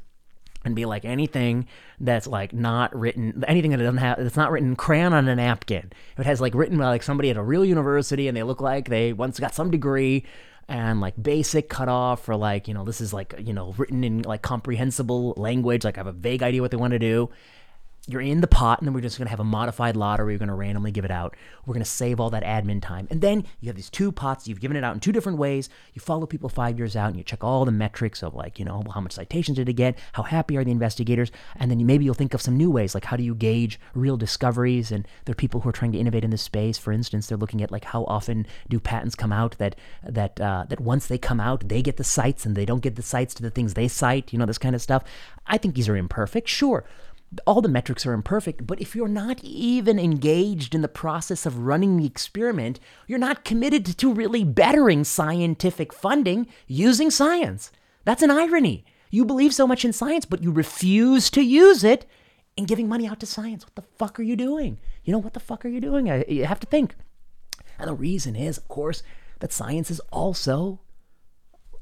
and 0.63 0.75
be 0.75 0.85
like 0.85 1.05
anything 1.05 1.67
that's 1.99 2.27
like 2.27 2.51
not 2.51 2.95
written 2.95 3.43
anything 3.47 3.71
that 3.71 3.77
doesn't 3.77 3.97
have 3.97 4.17
that's 4.17 4.35
not 4.35 4.51
written 4.51 4.75
crayon 4.75 5.13
on 5.13 5.27
a 5.27 5.35
napkin. 5.35 5.91
If 6.13 6.19
it 6.19 6.25
has 6.25 6.41
like 6.41 6.55
written 6.55 6.77
by 6.77 6.87
like 6.87 7.03
somebody 7.03 7.29
at 7.29 7.37
a 7.37 7.43
real 7.43 7.63
university 7.63 8.27
and 8.27 8.35
they 8.35 8.43
look 8.43 8.61
like 8.61 8.89
they 8.89 9.13
once 9.13 9.39
got 9.39 9.53
some 9.53 9.69
degree 9.69 10.25
and 10.67 10.99
like 10.99 11.21
basic 11.21 11.69
cutoff 11.69 12.23
for 12.23 12.35
like 12.35 12.67
you 12.67 12.73
know 12.73 12.83
this 12.83 12.99
is 12.99 13.13
like 13.13 13.35
you 13.39 13.53
know 13.53 13.73
written 13.77 14.03
in 14.03 14.23
like 14.23 14.41
comprehensible 14.41 15.33
language 15.37 15.83
like 15.83 15.97
i 15.97 15.99
have 15.99 16.07
a 16.07 16.11
vague 16.11 16.41
idea 16.41 16.61
what 16.61 16.71
they 16.71 16.77
want 16.77 16.91
to 16.91 16.97
do 16.97 17.29
you're 18.07 18.21
in 18.21 18.41
the 18.41 18.47
pot, 18.47 18.79
and 18.79 18.87
then 18.87 18.93
we're 18.93 19.01
just 19.01 19.17
going 19.17 19.25
to 19.25 19.31
have 19.31 19.39
a 19.39 19.43
modified 19.43 19.95
lottery. 19.95 20.33
We're 20.35 20.39
going 20.39 20.49
to 20.49 20.53
randomly 20.55 20.91
give 20.91 21.05
it 21.05 21.11
out. 21.11 21.35
We're 21.65 21.73
going 21.73 21.83
to 21.83 21.89
save 21.89 22.19
all 22.19 22.29
that 22.29 22.43
admin 22.43 22.81
time. 22.81 23.07
And 23.09 23.21
then 23.21 23.45
you 23.59 23.67
have 23.67 23.75
these 23.75 23.89
two 23.89 24.11
pots. 24.11 24.47
You've 24.47 24.59
given 24.59 24.77
it 24.77 24.83
out 24.83 24.93
in 24.93 24.99
two 24.99 25.11
different 25.11 25.39
ways. 25.39 25.69
You 25.93 26.01
follow 26.01 26.27
people 26.27 26.49
five 26.49 26.77
years 26.77 26.95
out, 26.95 27.09
and 27.09 27.17
you 27.17 27.23
check 27.23 27.43
all 27.43 27.65
the 27.65 27.71
metrics 27.71 28.21
of, 28.21 28.35
like, 28.35 28.59
you 28.59 28.65
know, 28.65 28.83
how 28.93 29.01
much 29.01 29.13
citations 29.13 29.57
did 29.57 29.69
it 29.69 29.73
get? 29.73 29.97
How 30.13 30.23
happy 30.23 30.55
are 30.57 30.63
the 30.63 30.71
investigators? 30.71 31.31
And 31.55 31.71
then 31.71 31.79
you, 31.79 31.85
maybe 31.85 32.05
you'll 32.05 32.13
think 32.13 32.33
of 32.33 32.41
some 32.41 32.57
new 32.57 32.69
ways, 32.69 32.93
like 32.93 33.05
how 33.05 33.17
do 33.17 33.23
you 33.23 33.33
gauge 33.33 33.79
real 33.93 34.17
discoveries? 34.17 34.91
And 34.91 35.07
there 35.25 35.33
are 35.33 35.35
people 35.35 35.61
who 35.61 35.69
are 35.69 35.73
trying 35.73 35.91
to 35.93 35.97
innovate 35.97 36.23
in 36.23 36.29
this 36.29 36.43
space. 36.43 36.77
For 36.77 36.91
instance, 36.91 37.27
they're 37.27 37.37
looking 37.37 37.63
at, 37.63 37.71
like, 37.71 37.85
how 37.85 38.03
often 38.05 38.45
do 38.69 38.79
patents 38.79 39.15
come 39.15 39.31
out 39.31 39.57
that, 39.57 39.75
that, 40.03 40.39
uh, 40.39 40.65
that 40.69 40.79
once 40.79 41.07
they 41.07 41.17
come 41.17 41.39
out, 41.39 41.67
they 41.69 41.81
get 41.81 41.97
the 41.97 42.03
cites 42.03 42.45
and 42.45 42.55
they 42.55 42.65
don't 42.65 42.81
get 42.81 42.95
the 42.95 43.01
cites 43.01 43.33
to 43.35 43.41
the 43.41 43.49
things 43.49 43.73
they 43.73 43.87
cite, 43.87 44.31
you 44.31 44.37
know, 44.37 44.45
this 44.45 44.59
kind 44.59 44.75
of 44.75 44.81
stuff. 44.81 45.03
I 45.47 45.57
think 45.57 45.75
these 45.75 45.89
are 45.89 45.97
imperfect, 45.97 46.47
sure 46.47 46.85
all 47.45 47.61
the 47.61 47.67
metrics 47.67 48.05
are 48.05 48.13
imperfect, 48.13 48.65
but 48.65 48.79
if 48.79 48.95
you're 48.95 49.07
not 49.07 49.43
even 49.43 49.99
engaged 49.99 50.73
in 50.73 50.81
the 50.81 50.87
process 50.87 51.45
of 51.45 51.59
running 51.59 51.97
the 51.97 52.05
experiment, 52.05 52.79
you're 53.07 53.19
not 53.19 53.43
committed 53.43 53.85
to 53.85 54.13
really 54.13 54.43
bettering 54.43 55.03
scientific 55.03 55.91
funding 55.91 56.47
using 56.67 57.11
science. 57.11 57.71
That's 58.05 58.21
an 58.21 58.31
irony. 58.31 58.85
You 59.09 59.25
believe 59.25 59.53
so 59.53 59.67
much 59.67 59.83
in 59.83 59.93
science, 59.93 60.25
but 60.25 60.43
you 60.43 60.51
refuse 60.51 61.29
to 61.31 61.41
use 61.41 61.83
it 61.83 62.05
in 62.55 62.65
giving 62.65 62.87
money 62.87 63.07
out 63.07 63.19
to 63.19 63.25
science. 63.25 63.65
What 63.65 63.75
the 63.75 63.81
fuck 63.97 64.19
are 64.19 64.23
you 64.23 64.35
doing? 64.35 64.77
You 65.03 65.11
know, 65.11 65.19
what 65.19 65.33
the 65.33 65.39
fuck 65.39 65.65
are 65.65 65.69
you 65.69 65.81
doing? 65.81 66.07
You 66.27 66.45
have 66.45 66.59
to 66.61 66.67
think. 66.67 66.95
And 67.77 67.89
the 67.89 67.93
reason 67.93 68.35
is, 68.35 68.57
of 68.57 68.67
course, 68.67 69.03
that 69.39 69.51
science 69.51 69.91
is 69.91 69.99
also 70.11 70.79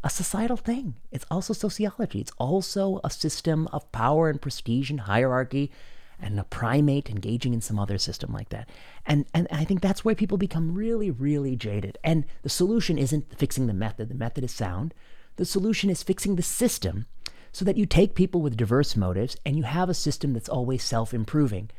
a 0.04 0.10
societal 0.10 0.58
thing. 0.58 0.96
It's 1.12 1.26
also 1.32 1.54
sociology. 1.54 2.20
It's 2.20 2.32
also 2.38 3.00
a 3.04 3.10
system 3.10 3.68
of 3.72 3.92
power 3.92 4.30
and 4.30 4.42
prestige 4.42 4.89
and 4.89 5.02
hierarchy 5.02 5.72
and 6.20 6.39
a 6.39 6.44
primate 6.44 7.10
engaging 7.10 7.54
in 7.54 7.62
some 7.62 7.80
other 7.80 7.98
system 7.98 8.32
like 8.32 8.50
that. 8.50 8.70
And 9.06 9.26
and 9.34 9.48
I 9.52 9.66
think 9.66 9.82
that's 9.82 10.06
where 10.06 10.16
people 10.16 10.38
become 10.38 10.76
really, 10.76 11.12
really 11.12 11.56
jaded. 11.56 11.98
And 12.04 12.26
the 12.44 12.50
solution 12.50 12.98
isn't 12.98 13.38
fixing 13.38 13.68
the 13.68 13.74
method. 13.74 14.10
The 14.10 14.16
method 14.16 14.44
is 14.44 14.52
sound. 14.52 14.94
The 15.38 15.46
solution 15.46 15.89
is 15.89 16.04
fixing 16.04 16.36
the 16.36 16.44
system 16.44 17.08
so 17.52 17.66
that 17.66 17.78
you 17.78 17.86
take 17.86 18.16
people 18.16 18.42
with 18.42 18.58
diverse 18.58 18.96
motives 18.96 19.38
and 19.46 19.56
you 19.56 19.63
have 19.63 19.89
a 19.89 19.94
system 19.94 20.34
that's 20.34 20.50
always 20.50 20.84
self-improving. 20.84 21.70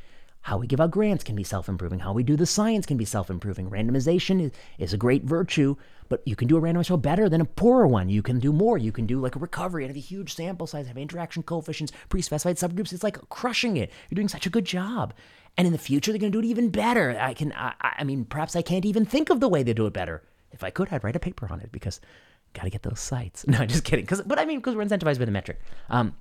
How 0.45 0.59
we 0.59 0.67
give 0.67 0.79
out 0.79 0.91
grants 0.91 1.25
can 1.25 1.37
be 1.37 1.43
self 1.43 1.71
improving. 1.71 2.01
How 2.01 2.13
we 2.13 2.23
do 2.23 2.37
the 2.37 2.45
science 2.45 2.85
can 2.85 2.99
be 2.99 3.07
self 3.07 3.31
improving. 3.31 3.71
Randomization 3.71 4.43
is, 4.43 4.53
is 4.77 4.93
a 4.93 4.99
great 4.99 5.25
virtue, 5.25 5.75
but 6.11 6.21
you 6.27 6.37
can 6.37 6.49
do 6.49 6.59
a 6.59 6.61
randomized 6.61 6.89
trial 6.89 6.99
better 6.99 7.31
than 7.31 7.41
a 7.41 7.47
poorer 7.47 7.87
one. 7.87 8.11
You 8.11 8.23
can 8.23 8.41
do 8.41 8.53
more. 8.53 8.77
You 8.77 8.93
can 8.93 9.07
do 9.07 9.21
like 9.21 9.37
a 9.37 9.39
recovery 9.39 9.85
and 9.85 9.89
have 9.89 9.97
a 9.97 10.07
huge 10.07 10.35
sample 10.35 10.67
size, 10.67 10.87
have 10.87 10.99
interaction 10.99 11.43
coefficients, 11.43 11.95
pre 12.11 12.21
specified 12.21 12.57
subgroups. 12.57 12.93
It's 12.93 13.03
like 13.03 13.17
crushing 13.31 13.79
it. 13.79 13.91
You're 14.11 14.17
doing 14.17 14.29
such 14.29 14.45
a 14.45 14.51
good 14.51 14.67
job. 14.67 15.15
And 15.57 15.67
in 15.67 15.73
the 15.73 15.79
future, 15.79 16.13
they're 16.13 16.19
going 16.19 16.31
to 16.31 16.43
do 16.43 16.47
it 16.47 16.51
even 16.51 16.69
better. 16.69 17.19
I 17.19 17.33
can, 17.33 17.51
I, 17.55 17.73
I 17.81 18.05
mean, 18.05 18.27
perhaps 18.27 18.55
I 18.55 18.61
can't 18.61 18.85
even 18.85 19.07
think 19.07 19.31
of 19.31 19.41
the 19.41 19.49
way 19.49 19.63
they 19.63 19.73
do 19.73 19.87
it 19.87 19.95
better. 19.95 20.23
If 20.53 20.63
I 20.63 20.69
could, 20.69 20.89
I'd 20.91 21.05
write 21.05 21.17
a 21.17 21.21
paper 21.21 21.49
on 21.51 21.61
it 21.61 21.73
because 21.73 22.03
got 22.53 22.65
to 22.65 22.71
get 22.71 22.83
those 22.83 23.01
cites. 23.01 23.47
No, 23.49 23.65
just 23.65 23.85
kidding. 23.85 24.05
Cause, 24.05 24.21
but 24.21 24.39
I 24.39 24.45
mean, 24.45 24.59
because 24.59 24.75
we're 24.75 24.85
incentivized 24.85 25.19
by 25.19 25.25
the 25.25 25.31
metric. 25.31 25.61
Um, 25.89 26.17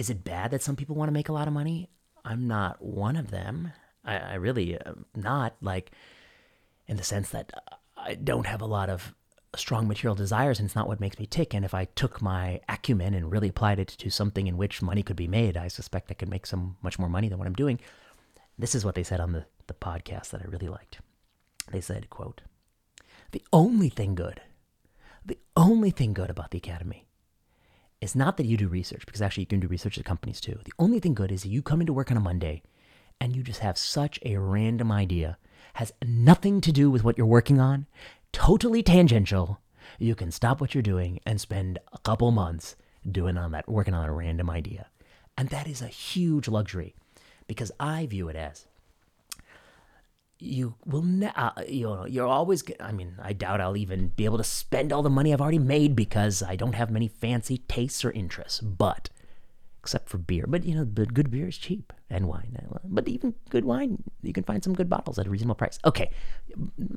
is 0.00 0.08
it 0.08 0.24
bad 0.24 0.50
that 0.50 0.62
some 0.62 0.76
people 0.76 0.96
want 0.96 1.08
to 1.08 1.12
make 1.12 1.28
a 1.28 1.32
lot 1.32 1.46
of 1.46 1.52
money? 1.52 1.90
I'm 2.24 2.48
not 2.48 2.80
one 2.82 3.16
of 3.16 3.30
them. 3.30 3.72
I, 4.02 4.16
I 4.16 4.34
really 4.36 4.80
am 4.80 5.04
not 5.14 5.56
like 5.60 5.92
in 6.86 6.96
the 6.96 7.04
sense 7.04 7.28
that 7.30 7.52
uh, 7.54 7.76
I 7.98 8.14
don't 8.14 8.46
have 8.46 8.62
a 8.62 8.66
lot 8.66 8.88
of 8.88 9.14
strong 9.54 9.86
material 9.86 10.14
desires 10.14 10.58
and 10.58 10.64
it's 10.64 10.74
not 10.74 10.88
what 10.88 11.00
makes 11.00 11.18
me 11.18 11.26
tick. 11.26 11.52
And 11.52 11.66
if 11.66 11.74
I 11.74 11.84
took 11.84 12.22
my 12.22 12.62
acumen 12.66 13.12
and 13.12 13.30
really 13.30 13.50
applied 13.50 13.78
it 13.78 13.88
to 13.88 14.08
something 14.08 14.46
in 14.46 14.56
which 14.56 14.80
money 14.80 15.02
could 15.02 15.16
be 15.16 15.28
made, 15.28 15.58
I 15.58 15.68
suspect 15.68 16.10
I 16.10 16.14
could 16.14 16.30
make 16.30 16.46
some 16.46 16.78
much 16.80 16.98
more 16.98 17.10
money 17.10 17.28
than 17.28 17.38
what 17.38 17.46
I'm 17.46 17.52
doing. 17.52 17.78
This 18.58 18.74
is 18.74 18.86
what 18.86 18.94
they 18.94 19.02
said 19.02 19.20
on 19.20 19.32
the, 19.32 19.44
the 19.66 19.74
podcast 19.74 20.30
that 20.30 20.40
I 20.40 20.48
really 20.48 20.68
liked. 20.68 21.00
They 21.70 21.82
said, 21.82 22.08
quote, 22.08 22.40
the 23.32 23.44
only 23.52 23.90
thing 23.90 24.14
good, 24.14 24.40
the 25.26 25.38
only 25.56 25.90
thing 25.90 26.14
good 26.14 26.30
about 26.30 26.52
the 26.52 26.58
academy 26.58 27.04
is 28.00 28.14
not 28.14 28.36
that 28.36 28.46
you 28.46 28.56
do 28.56 28.68
research, 28.68 29.04
because 29.04 29.20
actually 29.20 29.42
you 29.42 29.46
can 29.46 29.60
do 29.60 29.68
research 29.68 29.98
at 29.98 30.04
companies 30.04 30.40
too. 30.40 30.58
The 30.64 30.72
only 30.78 31.00
thing 31.00 31.14
good 31.14 31.30
is 31.30 31.42
that 31.42 31.48
you 31.50 31.62
come 31.62 31.80
into 31.80 31.92
work 31.92 32.10
on 32.10 32.16
a 32.16 32.20
Monday 32.20 32.62
and 33.20 33.36
you 33.36 33.42
just 33.42 33.60
have 33.60 33.76
such 33.76 34.18
a 34.24 34.38
random 34.38 34.90
idea, 34.90 35.36
has 35.74 35.92
nothing 36.04 36.60
to 36.62 36.72
do 36.72 36.90
with 36.90 37.04
what 37.04 37.18
you're 37.18 37.26
working 37.26 37.60
on, 37.60 37.86
totally 38.32 38.82
tangential. 38.82 39.60
You 39.98 40.14
can 40.14 40.30
stop 40.30 40.60
what 40.60 40.74
you're 40.74 40.82
doing 40.82 41.20
and 41.26 41.40
spend 41.40 41.78
a 41.92 41.98
couple 41.98 42.30
months 42.30 42.76
doing 43.10 43.36
on 43.36 43.52
that, 43.52 43.68
working 43.68 43.94
on 43.94 44.08
a 44.08 44.12
random 44.12 44.48
idea. 44.48 44.86
And 45.36 45.48
that 45.50 45.66
is 45.66 45.82
a 45.82 45.88
huge 45.88 46.48
luxury 46.48 46.94
because 47.46 47.72
I 47.78 48.06
view 48.06 48.28
it 48.28 48.36
as 48.36 48.66
you 50.40 50.74
will 50.84 51.02
ne- 51.02 51.32
uh, 51.36 51.50
you 51.68 51.84
know 51.84 52.06
you're 52.06 52.26
always 52.26 52.64
i 52.80 52.92
mean 52.92 53.14
i 53.22 53.32
doubt 53.32 53.60
i'll 53.60 53.76
even 53.76 54.08
be 54.16 54.24
able 54.24 54.38
to 54.38 54.44
spend 54.44 54.92
all 54.92 55.02
the 55.02 55.10
money 55.10 55.32
i've 55.32 55.40
already 55.40 55.58
made 55.58 55.94
because 55.94 56.42
i 56.42 56.56
don't 56.56 56.74
have 56.74 56.90
many 56.90 57.08
fancy 57.08 57.58
tastes 57.68 58.04
or 58.04 58.10
interests 58.12 58.60
but 58.60 59.10
except 59.82 60.08
for 60.08 60.18
beer 60.18 60.44
but 60.46 60.64
you 60.64 60.74
know 60.74 60.84
but 60.84 61.14
good 61.14 61.30
beer 61.30 61.48
is 61.48 61.56
cheap 61.56 61.92
and 62.10 62.26
wine 62.26 62.56
but 62.84 63.08
even 63.08 63.34
good 63.48 63.64
wine 63.64 64.02
you 64.22 64.32
can 64.32 64.44
find 64.44 64.62
some 64.62 64.74
good 64.74 64.90
bottles 64.90 65.18
at 65.18 65.26
a 65.26 65.30
reasonable 65.30 65.54
price. 65.54 65.78
Okay 65.84 66.10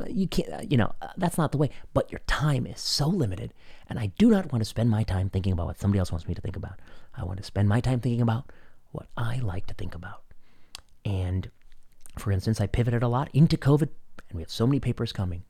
you 0.08 0.28
can't 0.28 0.50
uh, 0.52 0.62
you 0.70 0.78
know 0.78 0.94
uh, 1.02 1.08
that's 1.18 1.38
not 1.38 1.52
the 1.52 1.58
way 1.58 1.70
but 1.94 2.12
your 2.12 2.22
time 2.28 2.66
is 2.66 2.82
so 2.82 3.08
limited 3.08 3.54
and 3.90 4.00
i 4.00 4.08
do 4.18 4.30
not 4.30 4.52
want 4.52 4.62
to 4.62 4.70
spend 4.70 4.90
my 4.90 5.04
time 5.04 5.30
thinking 5.30 5.54
about 5.54 5.68
what 5.68 5.80
somebody 5.80 6.00
else 6.00 6.12
wants 6.12 6.28
me 6.28 6.34
to 6.34 6.42
think 6.42 6.56
about. 6.56 6.80
I 7.16 7.24
want 7.24 7.38
to 7.38 7.44
spend 7.44 7.70
my 7.70 7.80
time 7.80 8.00
thinking 8.00 8.22
about 8.22 8.52
what 8.92 9.08
i 9.18 9.38
like 9.40 9.68
to 9.68 9.74
think 9.74 9.96
about. 9.96 10.24
And 11.06 11.50
for 12.18 12.32
instance, 12.32 12.62
I 12.62 12.68
pivoted 12.68 13.04
a 13.04 13.08
lot 13.08 13.30
into 13.34 13.58
COVID, 13.58 13.82
and 14.30 14.34
we 14.34 14.42
have 14.42 14.52
so 14.52 14.68
many 14.68 14.80
papers 14.80 15.12
coming. 15.12 15.44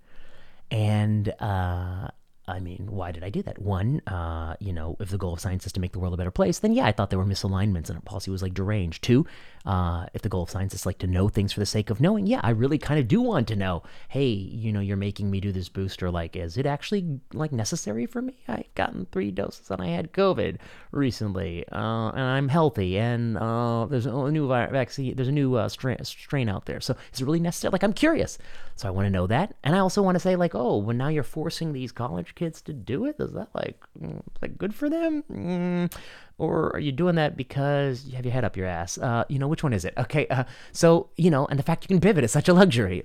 And 0.71 1.30
uh, 1.39 2.08
I 2.45 2.60
mean, 2.60 2.88
why 2.89 3.13
did 3.13 3.23
I 3.23 3.29
do 3.29 3.41
that? 3.43 3.60
One, 3.60 4.01
uh, 4.06 4.56
you 4.60 4.73
know, 4.73 4.97
if 4.99 5.10
the 5.10 5.17
goal 5.17 5.34
of 5.34 5.39
science 5.39 5.65
is 5.65 5.71
to 5.73 5.79
make 5.79 5.93
the 5.93 5.99
world 5.99 6.13
a 6.13 6.17
better 6.17 6.32
place, 6.32 6.60
then 6.60 6.73
yeah, 6.73 6.86
I 6.86 6.91
thought 6.91 7.10
there 7.10 7.19
were 7.19 7.25
misalignments 7.25 7.88
and 7.88 7.95
our 7.95 8.01
policy 8.01 8.32
was 8.32 8.41
like 8.41 8.53
deranged. 8.53 9.01
Two, 9.01 9.25
uh, 9.65 10.08
if 10.13 10.23
the 10.23 10.29
goal 10.29 10.43
of 10.43 10.49
science 10.49 10.73
is 10.73 10.86
like 10.86 10.97
to 10.99 11.08
know 11.08 11.29
things 11.29 11.53
for 11.53 11.62
the 11.62 11.65
sake 11.65 11.89
of 11.89 12.01
knowing, 12.01 12.27
yeah, 12.27 12.41
I 12.43 12.49
really 12.49 12.77
kind 12.77 12.99
of 12.99 13.08
do 13.08 13.21
want 13.21 13.47
to 13.47 13.56
know. 13.56 13.84
Hey, 14.10 14.27
you 14.27 14.73
know, 14.73 14.82
you're 14.82 14.97
making 14.97 15.32
me 15.32 15.39
do 15.39 15.53
this 15.53 15.69
booster. 15.69 16.12
Like, 16.12 16.36
is 16.36 16.58
it 16.58 16.65
actually 16.65 17.21
like 17.34 17.53
necessary 17.53 18.06
for 18.06 18.21
me? 18.21 18.38
I've 18.49 18.73
gotten 18.75 19.08
three 19.13 19.32
doses 19.32 19.71
and 19.71 19.82
I 19.82 19.88
had 19.88 20.12
COVID 20.12 20.58
recently, 20.91 21.65
uh, 21.71 22.10
and 22.10 22.21
I'm 22.21 22.49
healthy, 22.49 22.97
and 22.99 23.38
uh, 23.38 23.86
there's 23.86 24.06
a 24.06 24.32
new 24.32 24.49
vaccine, 24.49 25.15
there's 25.15 25.29
a 25.29 25.32
new 25.32 25.56
uh, 25.56 25.69
strain, 25.69 26.03
strain 26.03 26.49
out 26.49 26.65
there. 26.65 26.82
So 26.82 26.95
is 27.13 27.21
it 27.21 27.25
really 27.25 27.39
necessary? 27.39 27.71
Like, 27.71 27.84
I'm 27.84 27.93
curious. 27.93 28.38
So 28.75 28.88
I 28.88 28.91
want 28.91 29.06
to 29.06 29.12
know 29.12 29.27
that, 29.27 29.56
and 29.63 29.75
I 29.75 29.79
also 29.79 30.01
want 30.01 30.15
to 30.15 30.19
say 30.19 30.36
like, 30.36 30.56
oh, 30.56 30.77
well, 30.77 30.95
now 30.95 31.08
you're 31.08 31.23
forcing 31.23 31.71
these 31.71 31.91
college 31.91 32.33
kids 32.36 32.62
to 32.63 32.74
do 32.74 33.06
it? 33.06 33.15
Is 33.19 33.34
that 33.34 33.50
like 33.54 33.80
mm, 34.00 34.22
like 34.41 34.58
good 34.58 34.74
for 34.74 34.89
them? 34.89 35.24
Mm, 35.32 35.93
or 36.38 36.76
are 36.76 36.80
you 36.80 36.91
doing 36.91 37.15
that 37.15 37.38
because 37.38 38.06
you 38.06 38.15
have 38.15 38.26
your 38.26 38.34
head 38.34 38.46
up 38.46 38.58
your 38.58 38.67
ass? 38.67 38.98
Uh, 38.98 39.24
you 39.30 39.39
know, 39.39 39.48
which 39.48 39.63
one 39.63 39.74
is 39.74 39.86
it? 39.86 39.93
Okay, 39.98 40.28
uh, 40.28 40.43
so 40.72 41.10
you 41.15 41.32
know, 41.32 41.46
and 41.48 41.60
the 41.60 41.63
fact 41.63 41.84
you 41.84 41.88
can 41.88 42.02
pivot 42.02 42.24
is 42.24 42.32
such 42.32 42.50
a 42.50 42.54
luxury. 42.54 43.04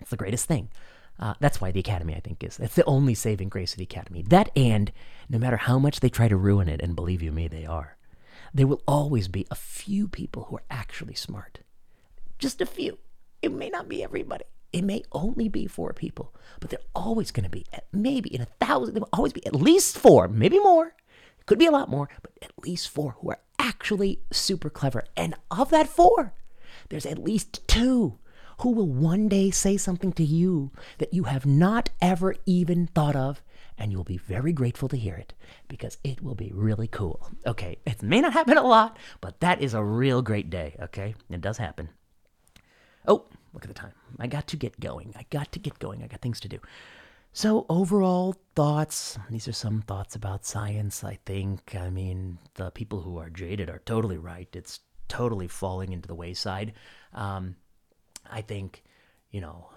It's 0.00 0.10
the 0.10 0.16
greatest 0.16 0.46
thing. 0.46 0.70
Uh, 1.18 1.34
that's 1.40 1.60
why 1.60 1.72
the 1.72 1.80
academy, 1.80 2.14
I 2.14 2.20
think, 2.20 2.44
is 2.44 2.56
that's 2.56 2.76
the 2.76 2.84
only 2.84 3.14
saving 3.14 3.48
grace 3.48 3.72
of 3.72 3.78
the 3.78 3.84
academy. 3.84 4.22
That 4.22 4.50
and 4.56 4.92
no 5.28 5.38
matter 5.38 5.56
how 5.56 5.78
much 5.78 6.00
they 6.00 6.08
try 6.08 6.28
to 6.28 6.36
ruin 6.36 6.68
it, 6.68 6.80
and 6.80 6.94
believe 6.94 7.22
you 7.22 7.32
me, 7.32 7.48
they 7.48 7.66
are, 7.66 7.96
there 8.54 8.66
will 8.66 8.82
always 8.86 9.28
be 9.28 9.46
a 9.50 9.56
few 9.56 10.08
people 10.08 10.44
who 10.44 10.56
are 10.56 10.64
actually 10.70 11.14
smart. 11.14 11.60
Just 12.38 12.60
a 12.60 12.66
few. 12.66 12.98
It 13.42 13.52
may 13.52 13.68
not 13.68 13.88
be 13.88 14.02
everybody. 14.02 14.44
It 14.72 14.82
may 14.82 15.02
only 15.12 15.48
be 15.48 15.66
four 15.66 15.92
people, 15.92 16.34
but 16.60 16.70
they're 16.70 16.78
always 16.94 17.30
going 17.30 17.44
to 17.44 17.50
be, 17.50 17.64
at 17.72 17.86
maybe 17.92 18.34
in 18.34 18.42
a 18.42 18.48
thousand, 18.60 18.94
there 18.94 19.00
will 19.00 19.08
always 19.12 19.32
be 19.32 19.46
at 19.46 19.54
least 19.54 19.96
four, 19.98 20.28
maybe 20.28 20.58
more. 20.58 20.94
It 21.38 21.46
could 21.46 21.58
be 21.58 21.66
a 21.66 21.70
lot 21.70 21.88
more, 21.88 22.08
but 22.22 22.32
at 22.42 22.52
least 22.62 22.88
four 22.90 23.16
who 23.20 23.30
are 23.30 23.40
actually 23.58 24.20
super 24.30 24.68
clever. 24.68 25.04
And 25.16 25.34
of 25.50 25.70
that 25.70 25.88
four, 25.88 26.34
there's 26.90 27.06
at 27.06 27.18
least 27.18 27.66
two 27.66 28.18
who 28.60 28.72
will 28.72 28.88
one 28.88 29.28
day 29.28 29.50
say 29.50 29.76
something 29.76 30.12
to 30.12 30.24
you 30.24 30.72
that 30.98 31.14
you 31.14 31.24
have 31.24 31.46
not 31.46 31.90
ever 32.02 32.34
even 32.44 32.88
thought 32.88 33.16
of, 33.16 33.42
and 33.78 33.92
you'll 33.92 34.04
be 34.04 34.16
very 34.18 34.52
grateful 34.52 34.88
to 34.88 34.96
hear 34.96 35.14
it 35.14 35.32
because 35.68 35.96
it 36.02 36.20
will 36.22 36.34
be 36.34 36.50
really 36.52 36.88
cool. 36.88 37.30
Okay, 37.46 37.78
it 37.86 38.02
may 38.02 38.20
not 38.20 38.32
happen 38.32 38.58
a 38.58 38.66
lot, 38.66 38.98
but 39.20 39.40
that 39.40 39.62
is 39.62 39.74
a 39.74 39.84
real 39.84 40.22
great 40.22 40.50
day, 40.50 40.76
okay? 40.82 41.14
It 41.30 41.40
does 41.40 41.58
happen. 41.58 41.90
Oh, 43.06 43.26
look 43.58 43.68
at 43.68 43.74
the 43.74 43.80
time. 43.80 43.92
I 44.20 44.28
got 44.28 44.46
to 44.48 44.56
get 44.56 44.78
going. 44.78 45.12
I 45.16 45.26
got 45.30 45.50
to 45.52 45.58
get 45.58 45.78
going. 45.78 46.02
I 46.02 46.06
got 46.06 46.20
things 46.20 46.40
to 46.40 46.48
do. 46.48 46.60
So, 47.32 47.66
overall 47.68 48.36
thoughts 48.54 49.18
these 49.30 49.48
are 49.48 49.52
some 49.52 49.82
thoughts 49.82 50.14
about 50.14 50.46
science, 50.46 51.04
I 51.04 51.18
think. 51.26 51.74
I 51.74 51.90
mean, 51.90 52.38
the 52.54 52.70
people 52.70 53.02
who 53.02 53.18
are 53.18 53.30
jaded 53.30 53.68
are 53.68 53.82
totally 53.84 54.16
right. 54.16 54.48
It's 54.54 54.80
totally 55.08 55.48
falling 55.48 55.92
into 55.92 56.08
the 56.08 56.14
wayside. 56.14 56.72
Um, 57.12 57.56
I 58.30 58.42
think, 58.42 58.82
you 59.30 59.40
know, 59.40 59.68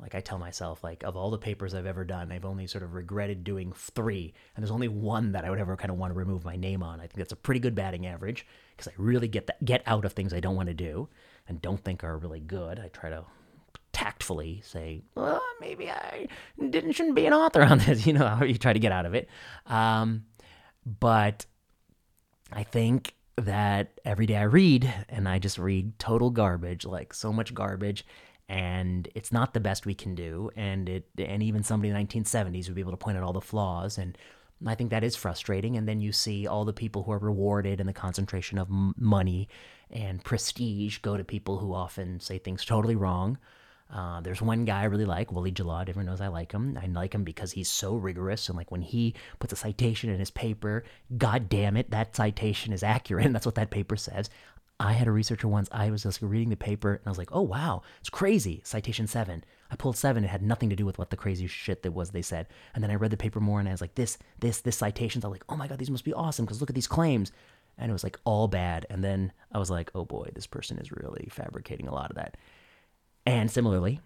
like 0.00 0.14
I 0.14 0.20
tell 0.20 0.38
myself, 0.38 0.82
like 0.82 1.02
of 1.02 1.16
all 1.16 1.30
the 1.30 1.38
papers 1.38 1.74
I've 1.74 1.86
ever 1.86 2.04
done, 2.04 2.32
I've 2.32 2.44
only 2.44 2.66
sort 2.66 2.84
of 2.84 2.94
regretted 2.94 3.44
doing 3.44 3.72
three, 3.72 4.32
and 4.54 4.62
there's 4.62 4.72
only 4.72 4.88
one 4.88 5.32
that 5.32 5.44
I 5.44 5.50
would 5.50 5.60
ever 5.60 5.76
kind 5.76 5.90
of 5.90 5.98
want 5.98 6.12
to 6.12 6.18
remove 6.18 6.44
my 6.44 6.56
name 6.56 6.82
on. 6.82 7.00
I 7.00 7.02
think 7.02 7.16
that's 7.16 7.32
a 7.32 7.36
pretty 7.36 7.60
good 7.60 7.74
batting 7.74 8.06
average 8.06 8.46
because 8.76 8.88
I 8.88 8.94
really 8.96 9.28
get 9.28 9.46
that 9.48 9.64
get 9.64 9.82
out 9.86 10.04
of 10.04 10.12
things 10.12 10.32
I 10.32 10.40
don't 10.40 10.56
want 10.56 10.68
to 10.68 10.74
do 10.74 11.08
and 11.48 11.60
don't 11.60 11.82
think 11.82 12.04
are 12.04 12.16
really 12.16 12.40
good. 12.40 12.78
I 12.78 12.88
try 12.88 13.10
to 13.10 13.24
tactfully 13.92 14.60
say, 14.64 15.02
well, 15.14 15.42
maybe 15.60 15.90
I 15.90 16.28
didn't 16.58 16.92
shouldn't 16.92 17.14
be 17.14 17.26
an 17.26 17.32
author 17.32 17.62
on 17.62 17.78
this. 17.78 18.06
You 18.06 18.12
know 18.12 18.26
how 18.26 18.44
you 18.44 18.58
try 18.58 18.72
to 18.72 18.78
get 18.78 18.92
out 18.92 19.06
of 19.06 19.14
it. 19.14 19.28
Um, 19.66 20.24
but 20.84 21.46
I 22.52 22.62
think 22.62 23.14
that 23.36 23.98
every 24.04 24.26
day 24.26 24.36
I 24.36 24.42
read 24.42 24.92
and 25.08 25.28
I 25.28 25.38
just 25.38 25.58
read 25.58 25.98
total 25.98 26.30
garbage, 26.30 26.84
like 26.84 27.14
so 27.14 27.32
much 27.32 27.54
garbage, 27.54 28.04
and 28.48 29.08
it's 29.14 29.32
not 29.32 29.54
the 29.54 29.60
best 29.60 29.86
we 29.86 29.94
can 29.94 30.14
do. 30.14 30.50
And 30.56 30.88
it 30.88 31.08
and 31.18 31.42
even 31.42 31.62
somebody 31.62 31.90
in 31.90 31.94
the 31.94 32.04
1970s 32.04 32.66
would 32.66 32.74
be 32.74 32.80
able 32.80 32.92
to 32.92 32.96
point 32.96 33.16
out 33.16 33.24
all 33.24 33.32
the 33.32 33.40
flaws 33.40 33.98
and 33.98 34.18
I 34.66 34.74
think 34.74 34.90
that 34.90 35.04
is 35.04 35.16
frustrating. 35.16 35.76
And 35.76 35.88
then 35.88 36.00
you 36.00 36.12
see 36.12 36.46
all 36.46 36.64
the 36.64 36.72
people 36.72 37.02
who 37.02 37.12
are 37.12 37.18
rewarded 37.18 37.80
and 37.80 37.88
the 37.88 37.92
concentration 37.92 38.58
of 38.58 38.68
m- 38.68 38.94
money 38.98 39.48
and 39.90 40.22
prestige 40.24 40.98
go 40.98 41.16
to 41.16 41.24
people 41.24 41.58
who 41.58 41.74
often 41.74 42.20
say 42.20 42.38
things 42.38 42.64
totally 42.64 42.96
wrong. 42.96 43.38
Uh, 43.92 44.20
there's 44.22 44.42
one 44.42 44.64
guy 44.64 44.80
I 44.80 44.84
really 44.84 45.04
like, 45.04 45.30
Willie 45.30 45.52
Gillard. 45.56 45.88
Everyone 45.88 46.06
knows 46.06 46.20
I 46.20 46.28
like 46.28 46.52
him. 46.52 46.78
I 46.82 46.86
like 46.86 47.14
him 47.14 47.22
because 47.22 47.52
he's 47.52 47.68
so 47.68 47.94
rigorous. 47.94 48.48
And 48.48 48.56
like 48.56 48.70
when 48.70 48.82
he 48.82 49.14
puts 49.38 49.52
a 49.52 49.56
citation 49.56 50.10
in 50.10 50.18
his 50.18 50.30
paper, 50.30 50.84
god 51.16 51.48
damn 51.48 51.76
it, 51.76 51.90
that 51.90 52.16
citation 52.16 52.72
is 52.72 52.82
accurate. 52.82 53.26
And 53.26 53.34
that's 53.34 53.46
what 53.46 53.54
that 53.56 53.70
paper 53.70 53.96
says. 53.96 54.30
I 54.80 54.92
had 54.92 55.06
a 55.06 55.12
researcher 55.12 55.46
once, 55.46 55.68
I 55.70 55.90
was 55.90 56.02
just 56.02 56.20
reading 56.20 56.50
the 56.50 56.56
paper 56.56 56.94
and 56.94 57.06
I 57.06 57.10
was 57.10 57.18
like, 57.18 57.30
oh 57.32 57.42
wow, 57.42 57.82
it's 58.00 58.10
crazy. 58.10 58.60
Citation 58.64 59.06
seven. 59.06 59.44
I 59.70 59.76
pulled 59.76 59.96
seven. 59.96 60.24
It 60.24 60.30
had 60.30 60.42
nothing 60.42 60.68
to 60.70 60.76
do 60.76 60.84
with 60.84 60.98
what 60.98 61.10
the 61.10 61.16
crazy 61.16 61.46
shit 61.46 61.82
that 61.82 61.92
was 61.92 62.10
they 62.10 62.22
said. 62.22 62.48
And 62.74 62.82
then 62.82 62.90
I 62.90 62.96
read 62.96 63.10
the 63.12 63.16
paper 63.16 63.40
more 63.40 63.60
and 63.60 63.68
I 63.68 63.72
was 63.72 63.80
like, 63.80 63.94
this, 63.94 64.18
this, 64.40 64.60
this 64.60 64.76
citations. 64.76 65.24
I 65.24 65.28
was 65.28 65.36
like, 65.36 65.44
oh 65.48 65.56
my 65.56 65.68
God, 65.68 65.78
these 65.78 65.90
must 65.90 66.04
be 66.04 66.12
awesome 66.12 66.44
because 66.44 66.60
look 66.60 66.70
at 66.70 66.74
these 66.74 66.88
claims. 66.88 67.30
And 67.78 67.88
it 67.88 67.92
was 67.92 68.04
like 68.04 68.18
all 68.24 68.48
bad. 68.48 68.86
And 68.90 69.02
then 69.02 69.32
I 69.52 69.58
was 69.58 69.70
like, 69.70 69.90
oh 69.94 70.04
boy, 70.04 70.30
this 70.34 70.46
person 70.46 70.78
is 70.78 70.92
really 70.92 71.28
fabricating 71.30 71.86
a 71.86 71.94
lot 71.94 72.10
of 72.10 72.16
that. 72.16 72.36
And 73.26 73.50
similarly, 73.50 74.00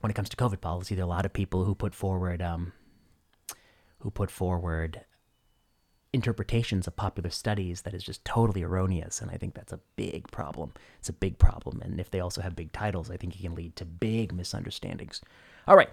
when 0.00 0.10
it 0.10 0.14
comes 0.14 0.28
to 0.30 0.36
COVID 0.36 0.60
policy, 0.60 0.94
there 0.94 1.04
are 1.04 1.06
a 1.06 1.10
lot 1.10 1.26
of 1.26 1.32
people 1.32 1.64
who 1.64 1.74
put 1.74 1.94
forward, 1.94 2.42
um, 2.42 2.72
who 4.00 4.10
put 4.10 4.30
forward 4.30 5.04
interpretations 6.12 6.86
of 6.86 6.94
popular 6.96 7.30
studies 7.30 7.82
that 7.82 7.94
is 7.94 8.02
just 8.02 8.24
totally 8.24 8.62
erroneous. 8.62 9.20
And 9.20 9.30
I 9.30 9.36
think 9.36 9.54
that's 9.54 9.72
a 9.72 9.80
big 9.96 10.30
problem. 10.30 10.74
It's 10.98 11.08
a 11.08 11.14
big 11.14 11.38
problem. 11.38 11.80
And 11.82 11.98
if 11.98 12.10
they 12.10 12.20
also 12.20 12.42
have 12.42 12.54
big 12.54 12.72
titles, 12.72 13.10
I 13.10 13.16
think 13.16 13.34
it 13.34 13.42
can 13.42 13.54
lead 13.54 13.76
to 13.76 13.84
big 13.84 14.32
misunderstandings. 14.32 15.20
All 15.66 15.76
right. 15.76 15.90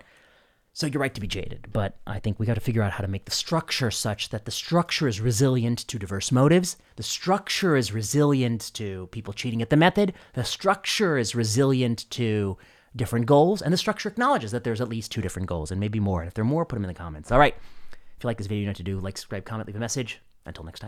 So 0.74 0.88
you're 0.88 1.02
right 1.02 1.14
to 1.14 1.22
be 1.22 1.28
jaded, 1.28 1.68
but 1.74 1.98
I 2.06 2.20
think 2.20 2.40
we 2.40 2.46
got 2.46 2.54
to 2.54 2.62
figure 2.62 2.84
out 2.84 2.92
how 2.92 3.02
to 3.02 3.08
make 3.08 3.26
the 3.26 3.32
structure 3.32 3.90
such 3.90 4.30
that 4.30 4.46
the 4.46 4.52
structure 4.52 5.08
is 5.08 5.20
resilient 5.20 5.80
to 5.88 5.98
diverse 5.98 6.32
motives. 6.32 6.78
The 6.96 7.04
structure 7.04 7.76
is 7.76 7.92
resilient 7.92 8.74
to 8.76 9.08
people 9.08 9.34
cheating 9.34 9.62
at 9.62 9.72
the 9.72 9.78
method. 9.78 10.14
The 10.36 10.44
structure 10.44 11.18
is 11.18 11.34
resilient 11.34 12.10
to 12.12 12.58
different 12.96 13.26
goals. 13.26 13.62
And 13.62 13.74
the 13.74 13.78
structure 13.78 14.10
acknowledges 14.10 14.52
that 14.52 14.64
there's 14.64 14.82
at 14.82 14.90
least 14.90 15.12
two 15.12 15.22
different 15.22 15.48
goals 15.48 15.72
and 15.72 15.80
maybe 15.80 16.00
more. 16.00 16.22
And 16.22 16.28
if 16.28 16.34
there 16.34 16.44
are 16.44 16.48
more, 16.48 16.66
put 16.66 16.76
them 16.76 16.86
in 16.86 16.90
the 16.90 16.94
comments. 16.94 17.32
All 17.32 17.40
right. 17.40 17.56
If 18.20 18.26
you 18.26 18.28
like 18.28 18.38
this 18.38 18.48
video, 18.48 18.60
you 18.60 18.66
know 18.66 18.72
what 18.72 18.78
to 18.78 18.84
do. 18.84 19.00
Like, 19.00 19.18
subscribe, 19.18 19.46
comment, 19.46 19.68
leave 19.68 19.78
a 19.78 19.80
message. 19.80 20.20
Until 20.46 20.66
next 20.66 20.82
time. 20.82 20.88